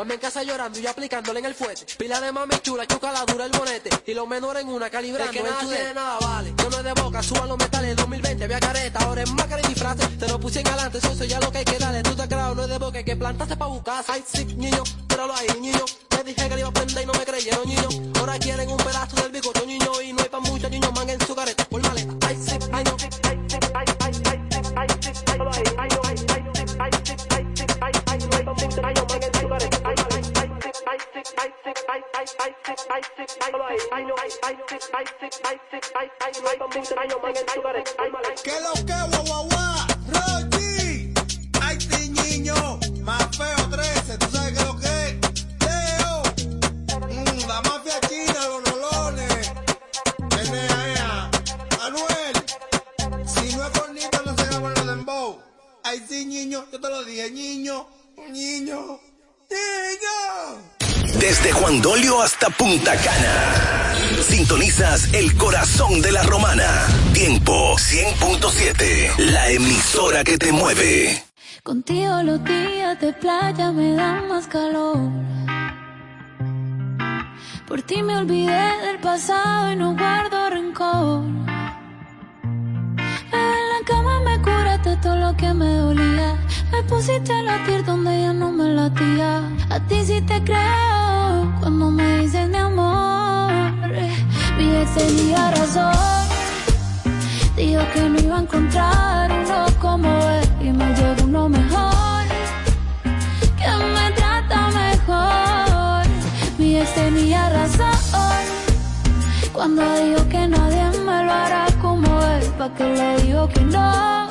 Mami 0.00 0.14
en 0.14 0.20
casa 0.20 0.42
llorando 0.42 0.78
y 0.78 0.82
yo 0.82 0.88
aplicándole 0.88 1.40
en 1.40 1.44
el 1.44 1.54
fuete. 1.54 1.84
Pila 1.98 2.22
de 2.22 2.32
mami 2.32 2.56
chula, 2.62 2.86
chuca 2.86 3.12
la 3.12 3.26
dura 3.26 3.44
el 3.44 3.52
bonete. 3.52 3.90
Y 4.06 4.14
los 4.14 4.26
menores 4.26 4.62
en 4.62 4.70
una 4.70 4.88
calibrando. 4.88 5.30
Es 5.30 5.38
que 5.38 5.46
nada 5.46 5.60
tiene 5.60 5.92
nada, 5.92 6.18
vale. 6.18 6.54
Yo 6.56 6.70
no 6.70 6.78
es 6.78 6.84
de 6.84 6.92
boca, 6.94 7.22
suban 7.22 7.48
los 7.48 7.58
metales. 7.58 7.96
2020 7.96 8.44
había 8.44 8.60
careta, 8.60 8.98
ahora 9.00 9.24
es 9.24 9.30
máscara 9.30 9.60
y 9.62 9.66
disfraz. 9.66 9.98
Te 10.18 10.26
lo 10.26 10.40
puse 10.40 10.60
en 10.60 10.64
galante, 10.64 10.96
eso 10.96 11.24
ya 11.24 11.38
lo 11.38 11.52
que 11.52 11.58
hay 11.58 11.64
que 11.66 11.76
darle. 11.76 12.02
Tú 12.02 12.16
te 12.16 12.26
creas, 12.26 12.56
no 12.56 12.62
es 12.62 12.70
de 12.70 12.78
boca, 12.78 13.02
que 13.02 13.14
plantaste 13.14 13.58
pa' 13.58 13.66
buscar. 13.66 14.02
Ay, 14.08 14.24
Yo 56.72 56.80
te 56.80 56.88
lo 56.88 57.04
dije, 57.04 57.30
niño. 57.32 57.84
Niño. 58.30 59.00
Niño. 59.50 61.18
Desde 61.18 61.50
Juan 61.50 61.82
Dolio 61.82 62.22
hasta 62.22 62.48
Punta 62.50 62.96
Cana. 62.96 63.92
Sintonizas 64.22 65.12
el 65.12 65.36
corazón 65.36 66.00
de 66.00 66.12
la 66.12 66.22
romana. 66.22 66.86
Tiempo 67.12 67.74
100.7. 67.76 69.16
La 69.32 69.50
emisora 69.50 70.22
que 70.22 70.38
te 70.38 70.52
mueve. 70.52 71.24
Contigo 71.64 72.22
los 72.22 72.44
días 72.44 73.00
de 73.00 73.12
playa 73.14 73.72
me 73.72 73.94
dan 73.94 74.28
más 74.28 74.46
calor. 74.46 74.98
Por 77.66 77.82
ti 77.82 78.00
me 78.02 78.16
olvidé 78.16 78.62
del 78.86 79.00
pasado 79.00 79.72
y 79.72 79.76
no 79.76 79.96
guardo 79.96 80.50
rencor. 80.50 81.24
Bebé, 82.44 82.80
en 83.32 83.68
la 83.72 83.84
cama 83.86 84.20
me 84.20 84.40
curaste 84.42 84.96
todo 85.02 85.16
lo 85.16 85.36
que 85.36 85.52
me 85.52 85.74
dolía. 85.74 86.38
Me 86.72 86.82
pusiste 86.84 87.32
a 87.32 87.42
latir 87.42 87.84
donde 87.84 88.22
ya 88.22 88.32
no 88.32 88.52
me 88.52 88.68
latía. 88.74 89.42
A 89.70 89.80
ti 89.80 90.04
sí 90.04 90.20
te 90.20 90.42
creo 90.44 91.52
cuando 91.60 91.90
me 91.90 92.20
dices 92.20 92.48
mi 92.48 92.56
amor. 92.56 93.52
Mi 94.56 94.76
ex 94.76 94.94
tenía 94.94 95.50
razón. 95.50 95.92
Dijo 97.56 97.82
que 97.92 98.00
no 98.08 98.20
iba 98.20 98.36
a 98.38 98.40
encontrar 98.40 99.30
uno 99.32 99.66
como 99.80 100.08
él 100.08 100.48
y 100.60 100.72
me 100.72 100.86
llegó 100.94 101.24
uno 101.24 101.48
mejor. 101.48 102.24
Que 103.58 103.70
me 103.94 104.12
trata 104.12 104.70
mejor. 104.70 106.06
Mi 106.58 106.78
ex 106.78 106.94
tenía 106.94 107.50
razón. 107.50 108.44
Cuando 109.52 109.82
dijo 110.04 110.28
que 110.28 110.46
nadie 110.46 110.98
me 111.00 111.24
lo 111.24 111.32
hará 111.32 111.66
como 111.82 112.22
él, 112.22 112.44
pa' 112.56 112.72
que 112.74 112.84
le 112.84 113.22
digo 113.22 113.48
que 113.48 113.60
no. 113.60 114.29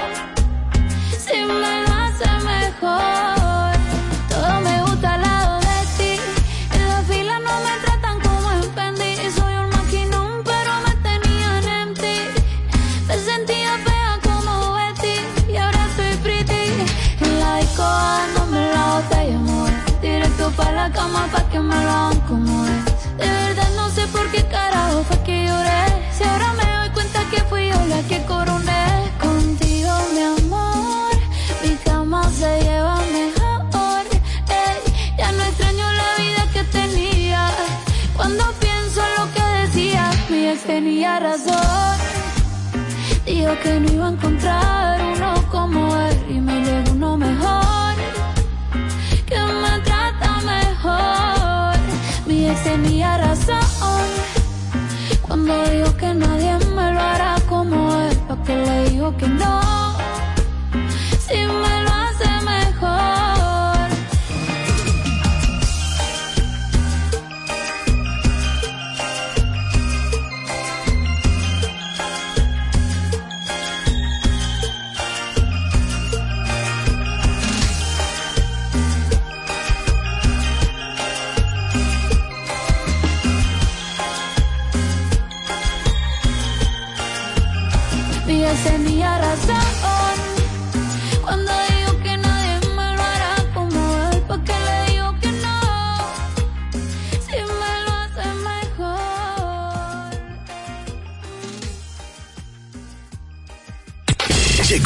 Mejor. 2.82 3.72
Todo 4.30 4.62
me 4.62 4.82
gusta 4.84 5.16
al 5.16 5.22
lado 5.22 5.60
de 5.60 5.80
ti. 5.98 6.22
En 6.74 6.88
la 6.88 7.02
fila 7.02 7.40
no 7.40 7.54
me 7.66 7.74
tratan 7.84 8.20
como 8.22 8.52
en 8.52 8.64
Fendi. 8.74 9.16
Soy 9.32 9.54
un 9.54 9.70
maquinón, 9.70 10.44
pero 10.44 10.72
me 10.86 10.94
tenían 11.08 11.64
en 11.68 11.94
ti. 11.94 12.18
Me 13.08 13.18
sentía 13.18 13.78
fea 13.86 14.20
como 14.24 14.74
Betty 14.74 15.52
y 15.52 15.58
ahora 15.58 15.88
soy 15.96 16.16
pretty. 16.24 16.86
En 17.22 17.40
la 17.40 17.58
disco 17.58 17.84
dándome 17.84 18.72
la 18.74 18.86
botella, 18.94 19.36
amor. 19.36 19.70
Directo 20.02 20.52
pa' 20.52 20.72
la 20.72 20.92
cama 20.92 21.28
pa' 21.32 21.44
que 21.50 21.60
me 21.60 21.76
lo 21.76 21.92
hagan 21.92 22.20
como 22.22 22.66
es. 22.66 23.18
De 23.18 23.28
verdad 23.28 23.70
no 23.76 23.90
sé 23.90 24.08
por 24.08 24.30
qué 24.32 24.46
carajo 24.46 25.04
fue 25.04 25.22
que 25.24 25.48
lloré. 25.48 25.84
Si 26.16 26.24
ahora 26.24 26.54
me 26.54 26.66
doy 26.78 26.90
cuenta 26.92 27.20
que 27.32 27.42
fui 27.50 27.70
yo 27.70 27.86
la 27.88 28.02
que 28.08 28.24
coroné. 28.26 28.99
Dijo 43.26 43.54
que 43.62 43.80
no 43.82 43.92
iba 43.92 44.08
a 44.08 44.12
encontrar 44.12 45.02
uno 45.02 45.34
como 45.52 45.94
él 45.98 46.18
y 46.30 46.40
me 46.40 46.62
llegó 46.62 46.92
uno 46.92 47.18
mejor. 47.18 47.94
Que 49.26 49.38
me 49.38 49.80
trata 49.84 50.40
mejor. 50.56 51.76
Mi 52.26 52.48
ex 52.48 52.64
tenía 52.64 53.18
razón. 53.18 54.08
Cuando 55.22 55.62
dijo 55.70 55.98
que 55.98 56.14
nadie 56.14 56.58
me 56.74 56.94
lo 56.94 57.02
hará 57.02 57.36
como 57.50 57.94
él, 58.02 58.18
pa' 58.26 58.42
que 58.44 58.56
le 58.56 58.90
digo 58.90 59.18
que 59.18 59.28
no. 59.28 59.60
Si 61.28 61.36
me 61.36 61.79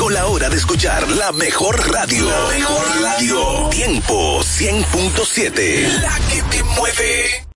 Llegó 0.03 0.09
la 0.09 0.27
hora 0.27 0.49
de 0.49 0.57
escuchar 0.57 1.09
la 1.11 1.31
mejor 1.31 1.80
radio. 1.89 2.30
La 2.30 2.47
mejor 2.47 3.01
radio. 3.01 3.69
Tiempo 3.69 4.41
100.7. 4.41 6.01
La 6.01 6.19
que 6.30 6.41
te 6.43 6.61
mueve. 6.61 7.52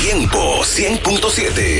Tiempo 0.00 0.64
100.7, 0.64 1.79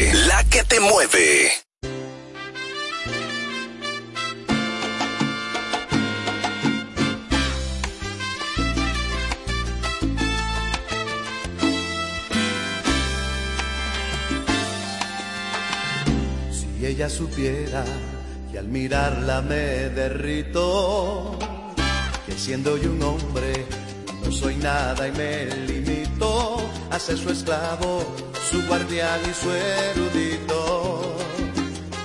su 28.49 28.63
guardián 28.69 29.21
y 29.29 29.35
su 29.35 29.51
erudito. 29.51 31.03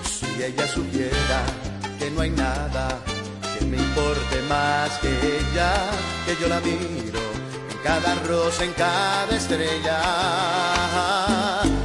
Si 0.09 0.41
ella 0.41 0.67
supiera 0.67 1.43
que 1.99 2.09
no 2.09 2.21
hay 2.21 2.31
nada 2.31 2.99
que 3.57 3.65
me 3.65 3.77
importe 3.77 4.41
más 4.49 4.89
que 4.99 5.09
ella, 5.09 5.71
que 6.25 6.35
yo 6.41 6.47
la 6.47 6.59
miro 6.61 7.19
en 7.71 7.77
cada 7.83 8.15
rosa, 8.27 8.63
en 8.63 8.73
cada 8.73 9.35
estrella. 9.35 9.97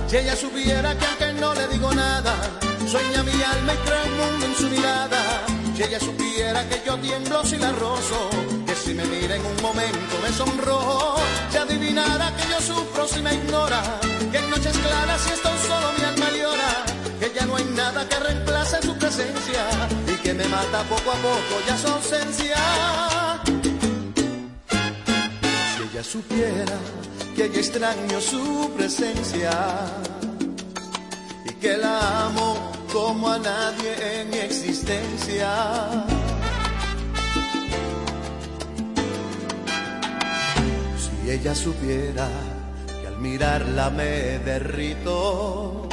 Si 0.06 0.16
ella 0.16 0.34
supiera 0.36 0.96
que 0.96 1.04
aunque 1.04 1.32
no 1.38 1.54
le 1.54 1.68
digo 1.68 1.92
nada, 1.92 2.34
sueña 2.90 3.22
mi 3.22 3.42
alma 3.42 3.74
y 3.74 3.76
crea 3.86 4.04
un 4.04 4.16
mundo 4.16 4.46
en 4.46 4.54
su 4.54 4.68
mirada. 4.70 5.20
Si 5.76 5.82
ella 5.82 6.00
supiera 6.00 6.66
que 6.66 6.82
yo 6.86 6.96
tiemblo 6.98 7.44
si 7.44 7.56
la 7.56 7.72
rozo, 7.72 8.30
que 8.66 8.74
si 8.74 8.94
me 8.94 9.04
mira 9.04 9.36
en 9.36 9.44
un 9.44 9.62
momento 9.62 10.14
me 10.22 10.30
sonrojo, 10.32 11.16
si 11.50 11.58
adivinara 11.58 12.34
que 12.36 12.49
si 13.06 13.20
me 13.22 13.34
ignora, 13.34 13.82
que 14.30 14.38
en 14.38 14.50
noches 14.50 14.76
claras 14.76 15.20
si 15.22 15.32
estoy 15.32 15.58
solo 15.66 15.92
mi 15.98 16.04
alma 16.04 16.30
llora, 16.30 16.84
que 17.18 17.32
ya 17.34 17.46
no 17.46 17.56
hay 17.56 17.64
nada 17.64 18.06
que 18.08 18.18
reemplace 18.18 18.82
su 18.82 18.94
presencia 18.96 19.64
y 20.06 20.16
que 20.22 20.34
me 20.34 20.44
mata 20.46 20.82
poco 20.84 21.10
a 21.10 21.18
poco 21.28 21.54
ya 21.66 21.76
su 21.78 21.88
ausencia. 21.88 22.56
Si 25.76 25.82
ella 25.90 26.04
supiera 26.04 26.76
que 27.36 27.50
yo 27.50 27.60
extraño 27.60 28.20
su 28.20 28.70
presencia 28.76 29.52
y 31.46 31.52
que 31.54 31.76
la 31.76 32.26
amo 32.26 32.72
como 32.92 33.30
a 33.30 33.38
nadie 33.38 34.20
en 34.20 34.30
mi 34.30 34.38
existencia. 34.38 35.48
Si 40.98 41.30
ella 41.30 41.54
supiera 41.54 42.28
mirarla 43.30 43.90
me 43.90 44.38
derrito, 44.50 45.88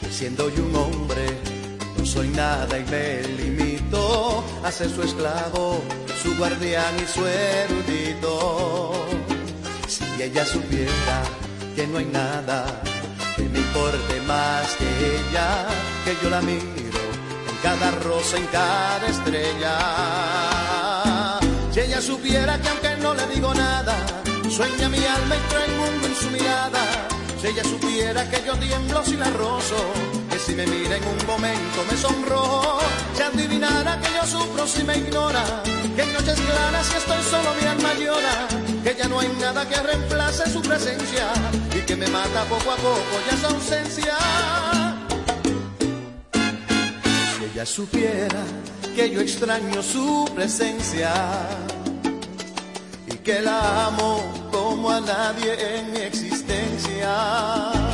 que 0.00 0.08
siendo 0.08 0.48
yo 0.54 0.62
un 0.64 0.76
hombre 0.76 1.26
no 1.98 2.06
soy 2.06 2.28
nada 2.28 2.78
y 2.78 2.84
me 2.84 3.22
limito 3.40 4.44
a 4.62 4.70
ser 4.70 4.88
su 4.88 5.02
esclavo, 5.02 5.82
su 6.22 6.36
guardián 6.36 6.94
y 7.02 7.06
su 7.14 7.26
erudito. 7.26 8.92
Si 9.88 10.22
ella 10.22 10.44
supiera 10.46 11.16
que 11.74 11.86
no 11.88 11.98
hay 11.98 12.06
nada 12.06 12.58
que 13.36 13.42
me 13.42 13.58
importe 13.58 14.20
más 14.28 14.66
que 14.78 14.88
ella, 15.16 15.48
que 16.04 16.12
yo 16.22 16.30
la 16.30 16.40
miro 16.40 17.02
en 17.50 17.56
cada 17.62 17.90
rosa, 18.06 18.36
en 18.36 18.46
cada 18.46 19.06
estrella. 19.08 19.76
Si 21.72 21.80
ella 21.80 22.00
supiera 22.00 22.60
que 22.60 22.68
aunque 22.68 22.96
no 23.02 23.12
le 23.14 23.26
digo 23.34 23.52
nada, 23.52 23.63
sueña 24.54 24.88
mi 24.88 25.04
alma 25.04 25.34
y 25.36 25.40
trae 25.50 25.64
el 25.66 25.76
mundo 25.76 26.06
en 26.06 26.14
su 26.14 26.30
mirada. 26.30 26.82
Si 27.40 27.48
ella 27.48 27.64
supiera 27.64 28.30
que 28.30 28.40
yo 28.46 28.54
tiemblo 28.56 29.04
si 29.04 29.16
la 29.16 29.30
rozo, 29.30 29.80
que 30.30 30.38
si 30.38 30.54
me 30.54 30.64
mira 30.66 30.96
en 30.96 31.04
un 31.04 31.26
momento 31.26 31.78
me 31.90 31.96
sonrojo, 31.96 32.78
si 33.14 33.22
adivinara 33.22 34.00
que 34.00 34.08
yo 34.14 34.24
sufro 34.26 34.66
si 34.66 34.84
me 34.84 34.96
ignora, 34.96 35.42
que 35.96 36.02
en 36.02 36.12
noches 36.12 36.40
claras 36.40 36.86
si 36.86 36.96
estoy 36.96 37.22
solo 37.32 37.50
mi 37.60 37.66
alma 37.66 37.94
llora, 37.94 38.36
que 38.84 38.94
ya 38.96 39.08
no 39.08 39.18
hay 39.18 39.28
nada 39.40 39.68
que 39.68 39.76
reemplace 39.82 40.48
su 40.50 40.62
presencia 40.62 41.26
y 41.76 41.80
que 41.80 41.96
me 41.96 42.06
mata 42.06 42.44
poco 42.44 42.70
a 42.70 42.76
poco 42.76 43.14
ya 43.28 43.36
su 43.36 43.46
ausencia. 43.54 44.16
Si 47.36 47.44
ella 47.44 47.66
supiera 47.66 48.42
que 48.94 49.10
yo 49.10 49.20
extraño 49.20 49.82
su 49.82 50.30
presencia 50.32 51.12
y 53.08 53.16
que 53.16 53.42
la 53.42 53.86
amo 53.86 54.43
como 54.54 54.88
a 54.88 55.00
nadie 55.00 55.52
en 55.78 55.90
mi 55.90 55.98
existencia. 55.98 57.93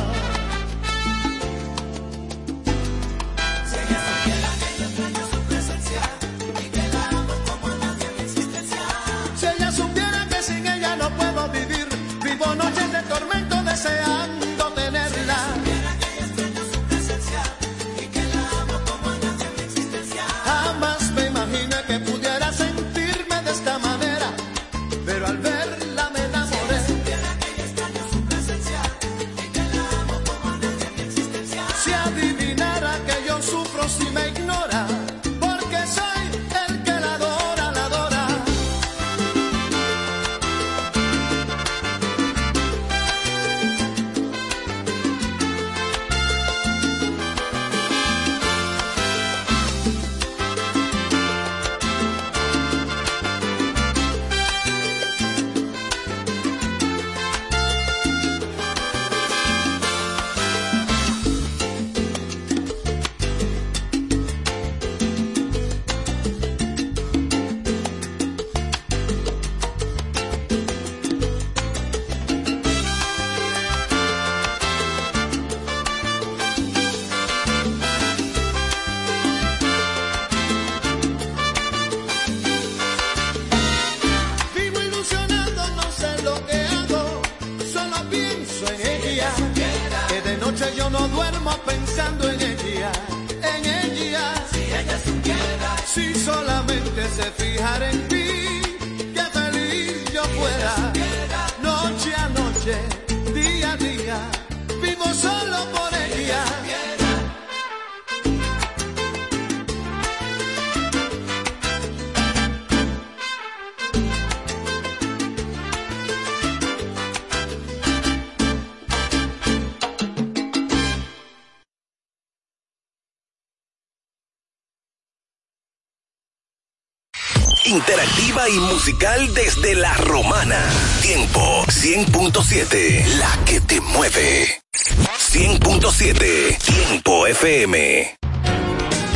Y 128.53 128.59
musical 128.59 129.33
desde 129.33 129.75
La 129.75 129.93
Romana. 129.95 130.69
Tiempo 131.01 131.63
100.7, 131.67 133.05
la 133.17 133.39
que 133.45 133.61
te 133.61 133.79
mueve. 133.79 134.61
100.7, 134.73 136.57
Tiempo 136.57 137.27
FM. 137.27 138.20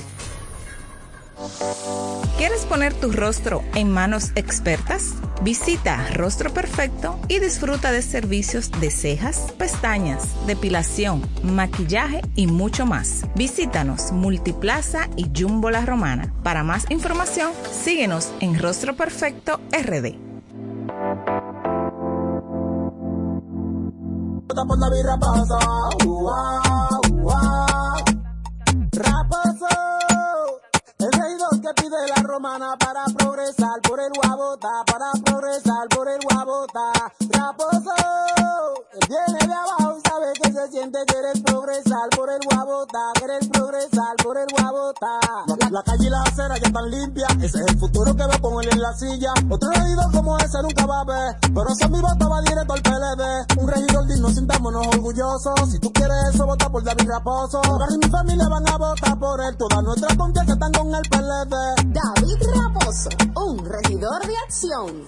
¿Quieres 2.37 2.65
poner 2.65 2.93
tu 2.93 3.11
rostro 3.11 3.63
en 3.73 3.91
manos 3.91 4.31
expertas? 4.35 5.15
Visita 5.41 6.07
Rostro 6.13 6.53
Perfecto 6.53 7.19
y 7.27 7.39
disfruta 7.39 7.91
de 7.91 8.01
servicios 8.01 8.71
de 8.79 8.91
cejas, 8.91 9.53
pestañas, 9.57 10.27
depilación, 10.45 11.21
maquillaje 11.43 12.21
y 12.35 12.47
mucho 12.47 12.85
más. 12.85 13.25
Visítanos 13.35 14.11
Multiplaza 14.11 15.09
y 15.15 15.29
Jumbo 15.35 15.69
La 15.69 15.85
Romana. 15.85 16.33
Para 16.43 16.63
más 16.63 16.85
información, 16.89 17.51
síguenos 17.71 18.31
en 18.39 18.59
Rostro 18.59 18.95
Perfecto 18.95 19.59
RD. 19.71 20.32
Por 24.65 24.79
la 24.79 24.89
birra 24.89 25.17
pasa. 25.19 25.59
Ua, 26.07 26.61
ua. 27.21 27.95
Raposo. 28.93 29.67
El 30.99 31.11
regidor 31.11 31.61
que 31.61 31.81
pide 31.81 32.07
la 32.07 32.22
romana 32.23 32.75
para 32.79 33.05
progresar 33.17 33.81
por 33.81 33.99
el 33.99 34.11
guabota, 34.13 34.69
para 34.85 35.11
progresar 35.23 35.87
por 35.89 36.07
el 36.09 36.19
guabota. 36.21 36.91
Raposo. 37.29 37.93
Él 38.93 39.07
viene 39.09 39.47
de 39.47 39.53
abajo 39.53 39.97
y 39.97 40.09
sabe 40.09 40.33
que 40.41 40.51
se 40.51 40.67
siente 40.71 40.99
querer 41.05 41.43
progresar 41.43 42.09
por 42.15 42.29
el 42.29 42.39
guabota, 42.49 42.99
querer 43.19 43.49
progresar 43.49 44.15
por 44.23 44.37
el 44.37 44.47
guabota. 44.55 45.19
La, 45.47 45.69
la 45.69 45.83
calle 45.83 46.07
y 46.07 46.09
la 46.09 46.21
acera 46.21 46.57
ya 46.57 46.67
están 46.67 46.89
limpias, 46.89 47.31
ese 47.41 47.59
es 47.59 47.67
el 47.67 47.79
futuro 47.79 48.15
que 48.15 48.25
veo 48.25 48.41
con 48.41 48.63
él 48.63 48.69
en 48.71 48.81
la 48.81 48.93
silla. 48.93 49.33
Otro 49.49 49.69
regidor 49.71 50.11
como 50.11 50.37
ese 50.37 50.61
nunca 50.61 50.85
va 50.85 51.01
a 51.01 51.05
ver, 51.05 51.37
pero 51.53 51.69
ese 51.69 51.89
mi 51.89 51.99
voto 51.99 52.29
va 52.29 52.41
directo 52.41 52.73
al 52.73 52.81
PLD. 52.81 53.61
Un 53.61 53.67
regidor 53.67 54.07
digno, 54.07 54.29
sintámonos 54.29 54.87
orgullosos. 54.87 55.71
Si 55.71 55.79
tú 55.79 55.91
quieres 55.91 56.15
eso, 56.33 56.45
vota 56.45 56.69
por 56.69 56.83
David 56.83 57.09
Raposo. 57.09 57.61
Barry 57.61 57.95
y 57.95 57.97
mi 57.97 58.09
familia 58.09 58.47
van 58.47 58.69
a 58.69 58.77
votar 58.77 59.19
por 59.19 59.41
él, 59.41 59.57
toda 59.57 59.81
nuestra 59.81 60.15
confianza 60.15 60.53
están 60.53 60.71
con 60.71 60.93
el 60.93 61.01
PLD. 61.09 62.12
Un 63.35 63.65
regidor 63.65 64.23
de 64.27 64.37
acción. 64.37 65.07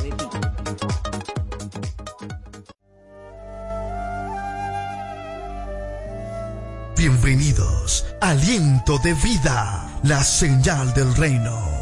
Bienvenidos, 6.97 8.07
aliento 8.23 8.97
de 8.99 9.13
vida, 9.13 10.01
la 10.05 10.25
señal 10.25 10.95
del 10.95 11.15
reino 11.17 11.82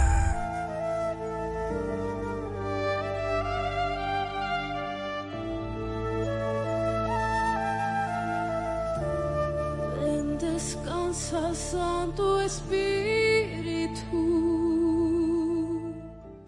Santo 11.71 12.41
Espíritu. 12.41 13.00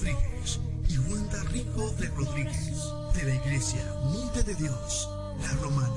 Rodríguez 0.00 0.58
y 0.88 0.96
Wanda 0.98 1.42
Rico 1.52 1.90
de 1.92 2.08
Rodríguez 2.08 2.72
de 3.14 3.22
la 3.24 3.34
iglesia 3.34 3.84
Monte 4.04 4.42
de 4.42 4.54
Dios, 4.54 5.10
la 5.42 5.52
Romana. 5.60 5.94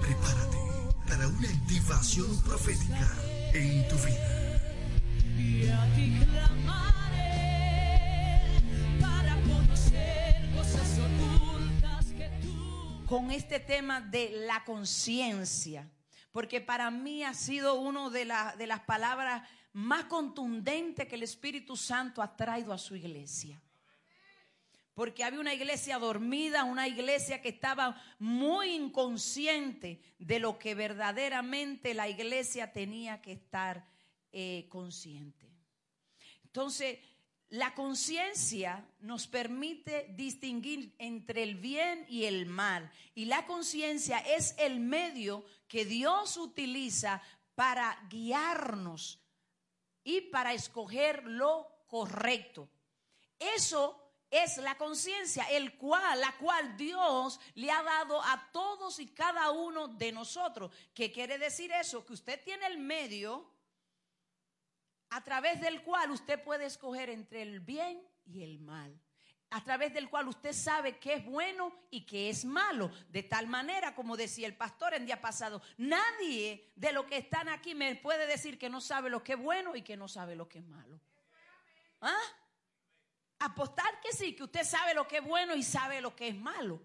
Prepárate 0.00 0.56
para 1.08 1.26
una 1.26 1.48
activación 1.48 2.40
profética 2.42 3.10
en 3.54 3.88
tu 3.88 3.96
vida. 3.96 4.60
Y 5.36 5.68
a 5.68 5.94
ti 5.96 6.16
clamaré 6.30 7.40
para 9.00 9.34
conocer 9.42 10.48
cosas 10.54 10.98
ocultas 11.00 12.06
que 12.16 12.30
tú. 12.40 13.04
con 13.06 13.32
este 13.32 13.58
tema 13.58 14.00
de 14.00 14.30
la 14.46 14.62
conciencia, 14.64 15.90
porque 16.30 16.60
para 16.60 16.92
mí 16.92 17.24
ha 17.24 17.34
sido 17.34 17.74
una 17.80 18.10
de, 18.10 18.26
la- 18.26 18.54
de 18.56 18.68
las 18.68 18.80
palabras 18.80 19.42
más 19.72 20.04
contundentes 20.04 21.06
que 21.08 21.14
el 21.14 21.22
Espíritu 21.22 21.76
Santo 21.76 22.22
ha 22.22 22.36
traído 22.36 22.72
a 22.72 22.78
su 22.78 22.94
iglesia. 22.96 23.60
Porque 24.94 25.24
había 25.24 25.40
una 25.40 25.54
iglesia 25.54 25.98
dormida, 25.98 26.64
una 26.64 26.86
iglesia 26.86 27.40
que 27.40 27.48
estaba 27.48 28.00
muy 28.18 28.74
inconsciente 28.74 30.02
de 30.18 30.38
lo 30.38 30.58
que 30.58 30.74
verdaderamente 30.74 31.94
la 31.94 32.08
iglesia 32.08 32.72
tenía 32.72 33.22
que 33.22 33.32
estar 33.32 33.86
eh, 34.32 34.66
consciente. 34.68 35.50
Entonces, 36.44 36.98
la 37.48 37.74
conciencia 37.74 38.86
nos 39.00 39.26
permite 39.26 40.08
distinguir 40.14 40.94
entre 40.98 41.42
el 41.42 41.54
bien 41.54 42.04
y 42.08 42.24
el 42.24 42.44
mal. 42.44 42.90
Y 43.14 43.24
la 43.26 43.46
conciencia 43.46 44.18
es 44.18 44.54
el 44.58 44.80
medio 44.80 45.44
que 45.68 45.86
Dios 45.86 46.36
utiliza 46.36 47.22
para 47.54 47.98
guiarnos 48.10 49.21
y 50.04 50.22
para 50.22 50.52
escoger 50.52 51.24
lo 51.24 51.84
correcto. 51.86 52.68
Eso 53.38 53.98
es 54.30 54.56
la 54.56 54.76
conciencia, 54.78 55.44
el 55.50 55.76
cual, 55.76 56.20
la 56.20 56.36
cual 56.38 56.76
Dios 56.76 57.38
le 57.54 57.70
ha 57.70 57.82
dado 57.82 58.22
a 58.22 58.50
todos 58.50 58.98
y 58.98 59.08
cada 59.08 59.50
uno 59.50 59.88
de 59.88 60.10
nosotros. 60.10 60.72
¿Qué 60.94 61.12
quiere 61.12 61.36
decir 61.38 61.70
eso? 61.72 62.04
Que 62.04 62.14
usted 62.14 62.42
tiene 62.42 62.66
el 62.66 62.78
medio 62.78 63.46
a 65.10 65.22
través 65.22 65.60
del 65.60 65.82
cual 65.82 66.10
usted 66.10 66.42
puede 66.42 66.64
escoger 66.64 67.10
entre 67.10 67.42
el 67.42 67.60
bien 67.60 68.02
y 68.24 68.42
el 68.42 68.58
mal. 68.58 68.98
A 69.54 69.62
través 69.62 69.92
del 69.92 70.08
cual 70.08 70.28
usted 70.28 70.54
sabe 70.54 70.98
qué 70.98 71.14
es 71.14 71.24
bueno 71.26 71.74
y 71.90 72.06
qué 72.06 72.30
es 72.30 72.44
malo. 72.44 72.90
De 73.10 73.22
tal 73.22 73.46
manera, 73.46 73.94
como 73.94 74.16
decía 74.16 74.46
el 74.46 74.56
pastor 74.56 74.94
en 74.94 75.04
día 75.04 75.20
pasado, 75.20 75.60
nadie 75.76 76.72
de 76.74 76.92
los 76.92 77.04
que 77.04 77.18
están 77.18 77.50
aquí 77.50 77.74
me 77.74 77.94
puede 77.96 78.26
decir 78.26 78.58
que 78.58 78.70
no 78.70 78.80
sabe 78.80 79.10
lo 79.10 79.22
que 79.22 79.34
es 79.34 79.38
bueno 79.38 79.76
y 79.76 79.82
que 79.82 79.94
no 79.94 80.08
sabe 80.08 80.36
lo 80.36 80.48
que 80.48 80.60
es 80.60 80.64
malo. 80.64 80.98
¿Ah? 82.00 82.22
Apostar 83.40 84.00
que 84.00 84.12
sí, 84.12 84.34
que 84.34 84.44
usted 84.44 84.64
sabe 84.64 84.94
lo 84.94 85.06
que 85.06 85.18
es 85.18 85.24
bueno 85.24 85.54
y 85.54 85.62
sabe 85.62 86.00
lo 86.00 86.16
que 86.16 86.28
es 86.28 86.34
malo. 86.34 86.80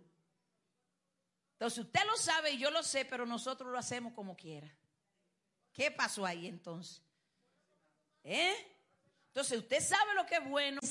Entonces 1.54 1.86
usted 1.86 2.06
lo 2.06 2.18
sabe 2.18 2.52
y 2.52 2.58
yo 2.58 2.70
lo 2.70 2.84
sé, 2.84 3.06
pero 3.06 3.26
nosotros 3.26 3.72
lo 3.72 3.80
hacemos 3.80 4.12
como 4.14 4.36
quiera. 4.36 4.70
¿Qué 5.72 5.90
pasó 5.90 6.26
ahí 6.26 6.48
entonces? 6.48 7.02
¿Eh? 8.26 8.74
Entonces 9.28 9.58
usted 9.58 9.80
sabe 9.80 10.16
lo 10.16 10.26
que 10.26 10.36
es 10.36 10.50
bueno. 10.50 10.82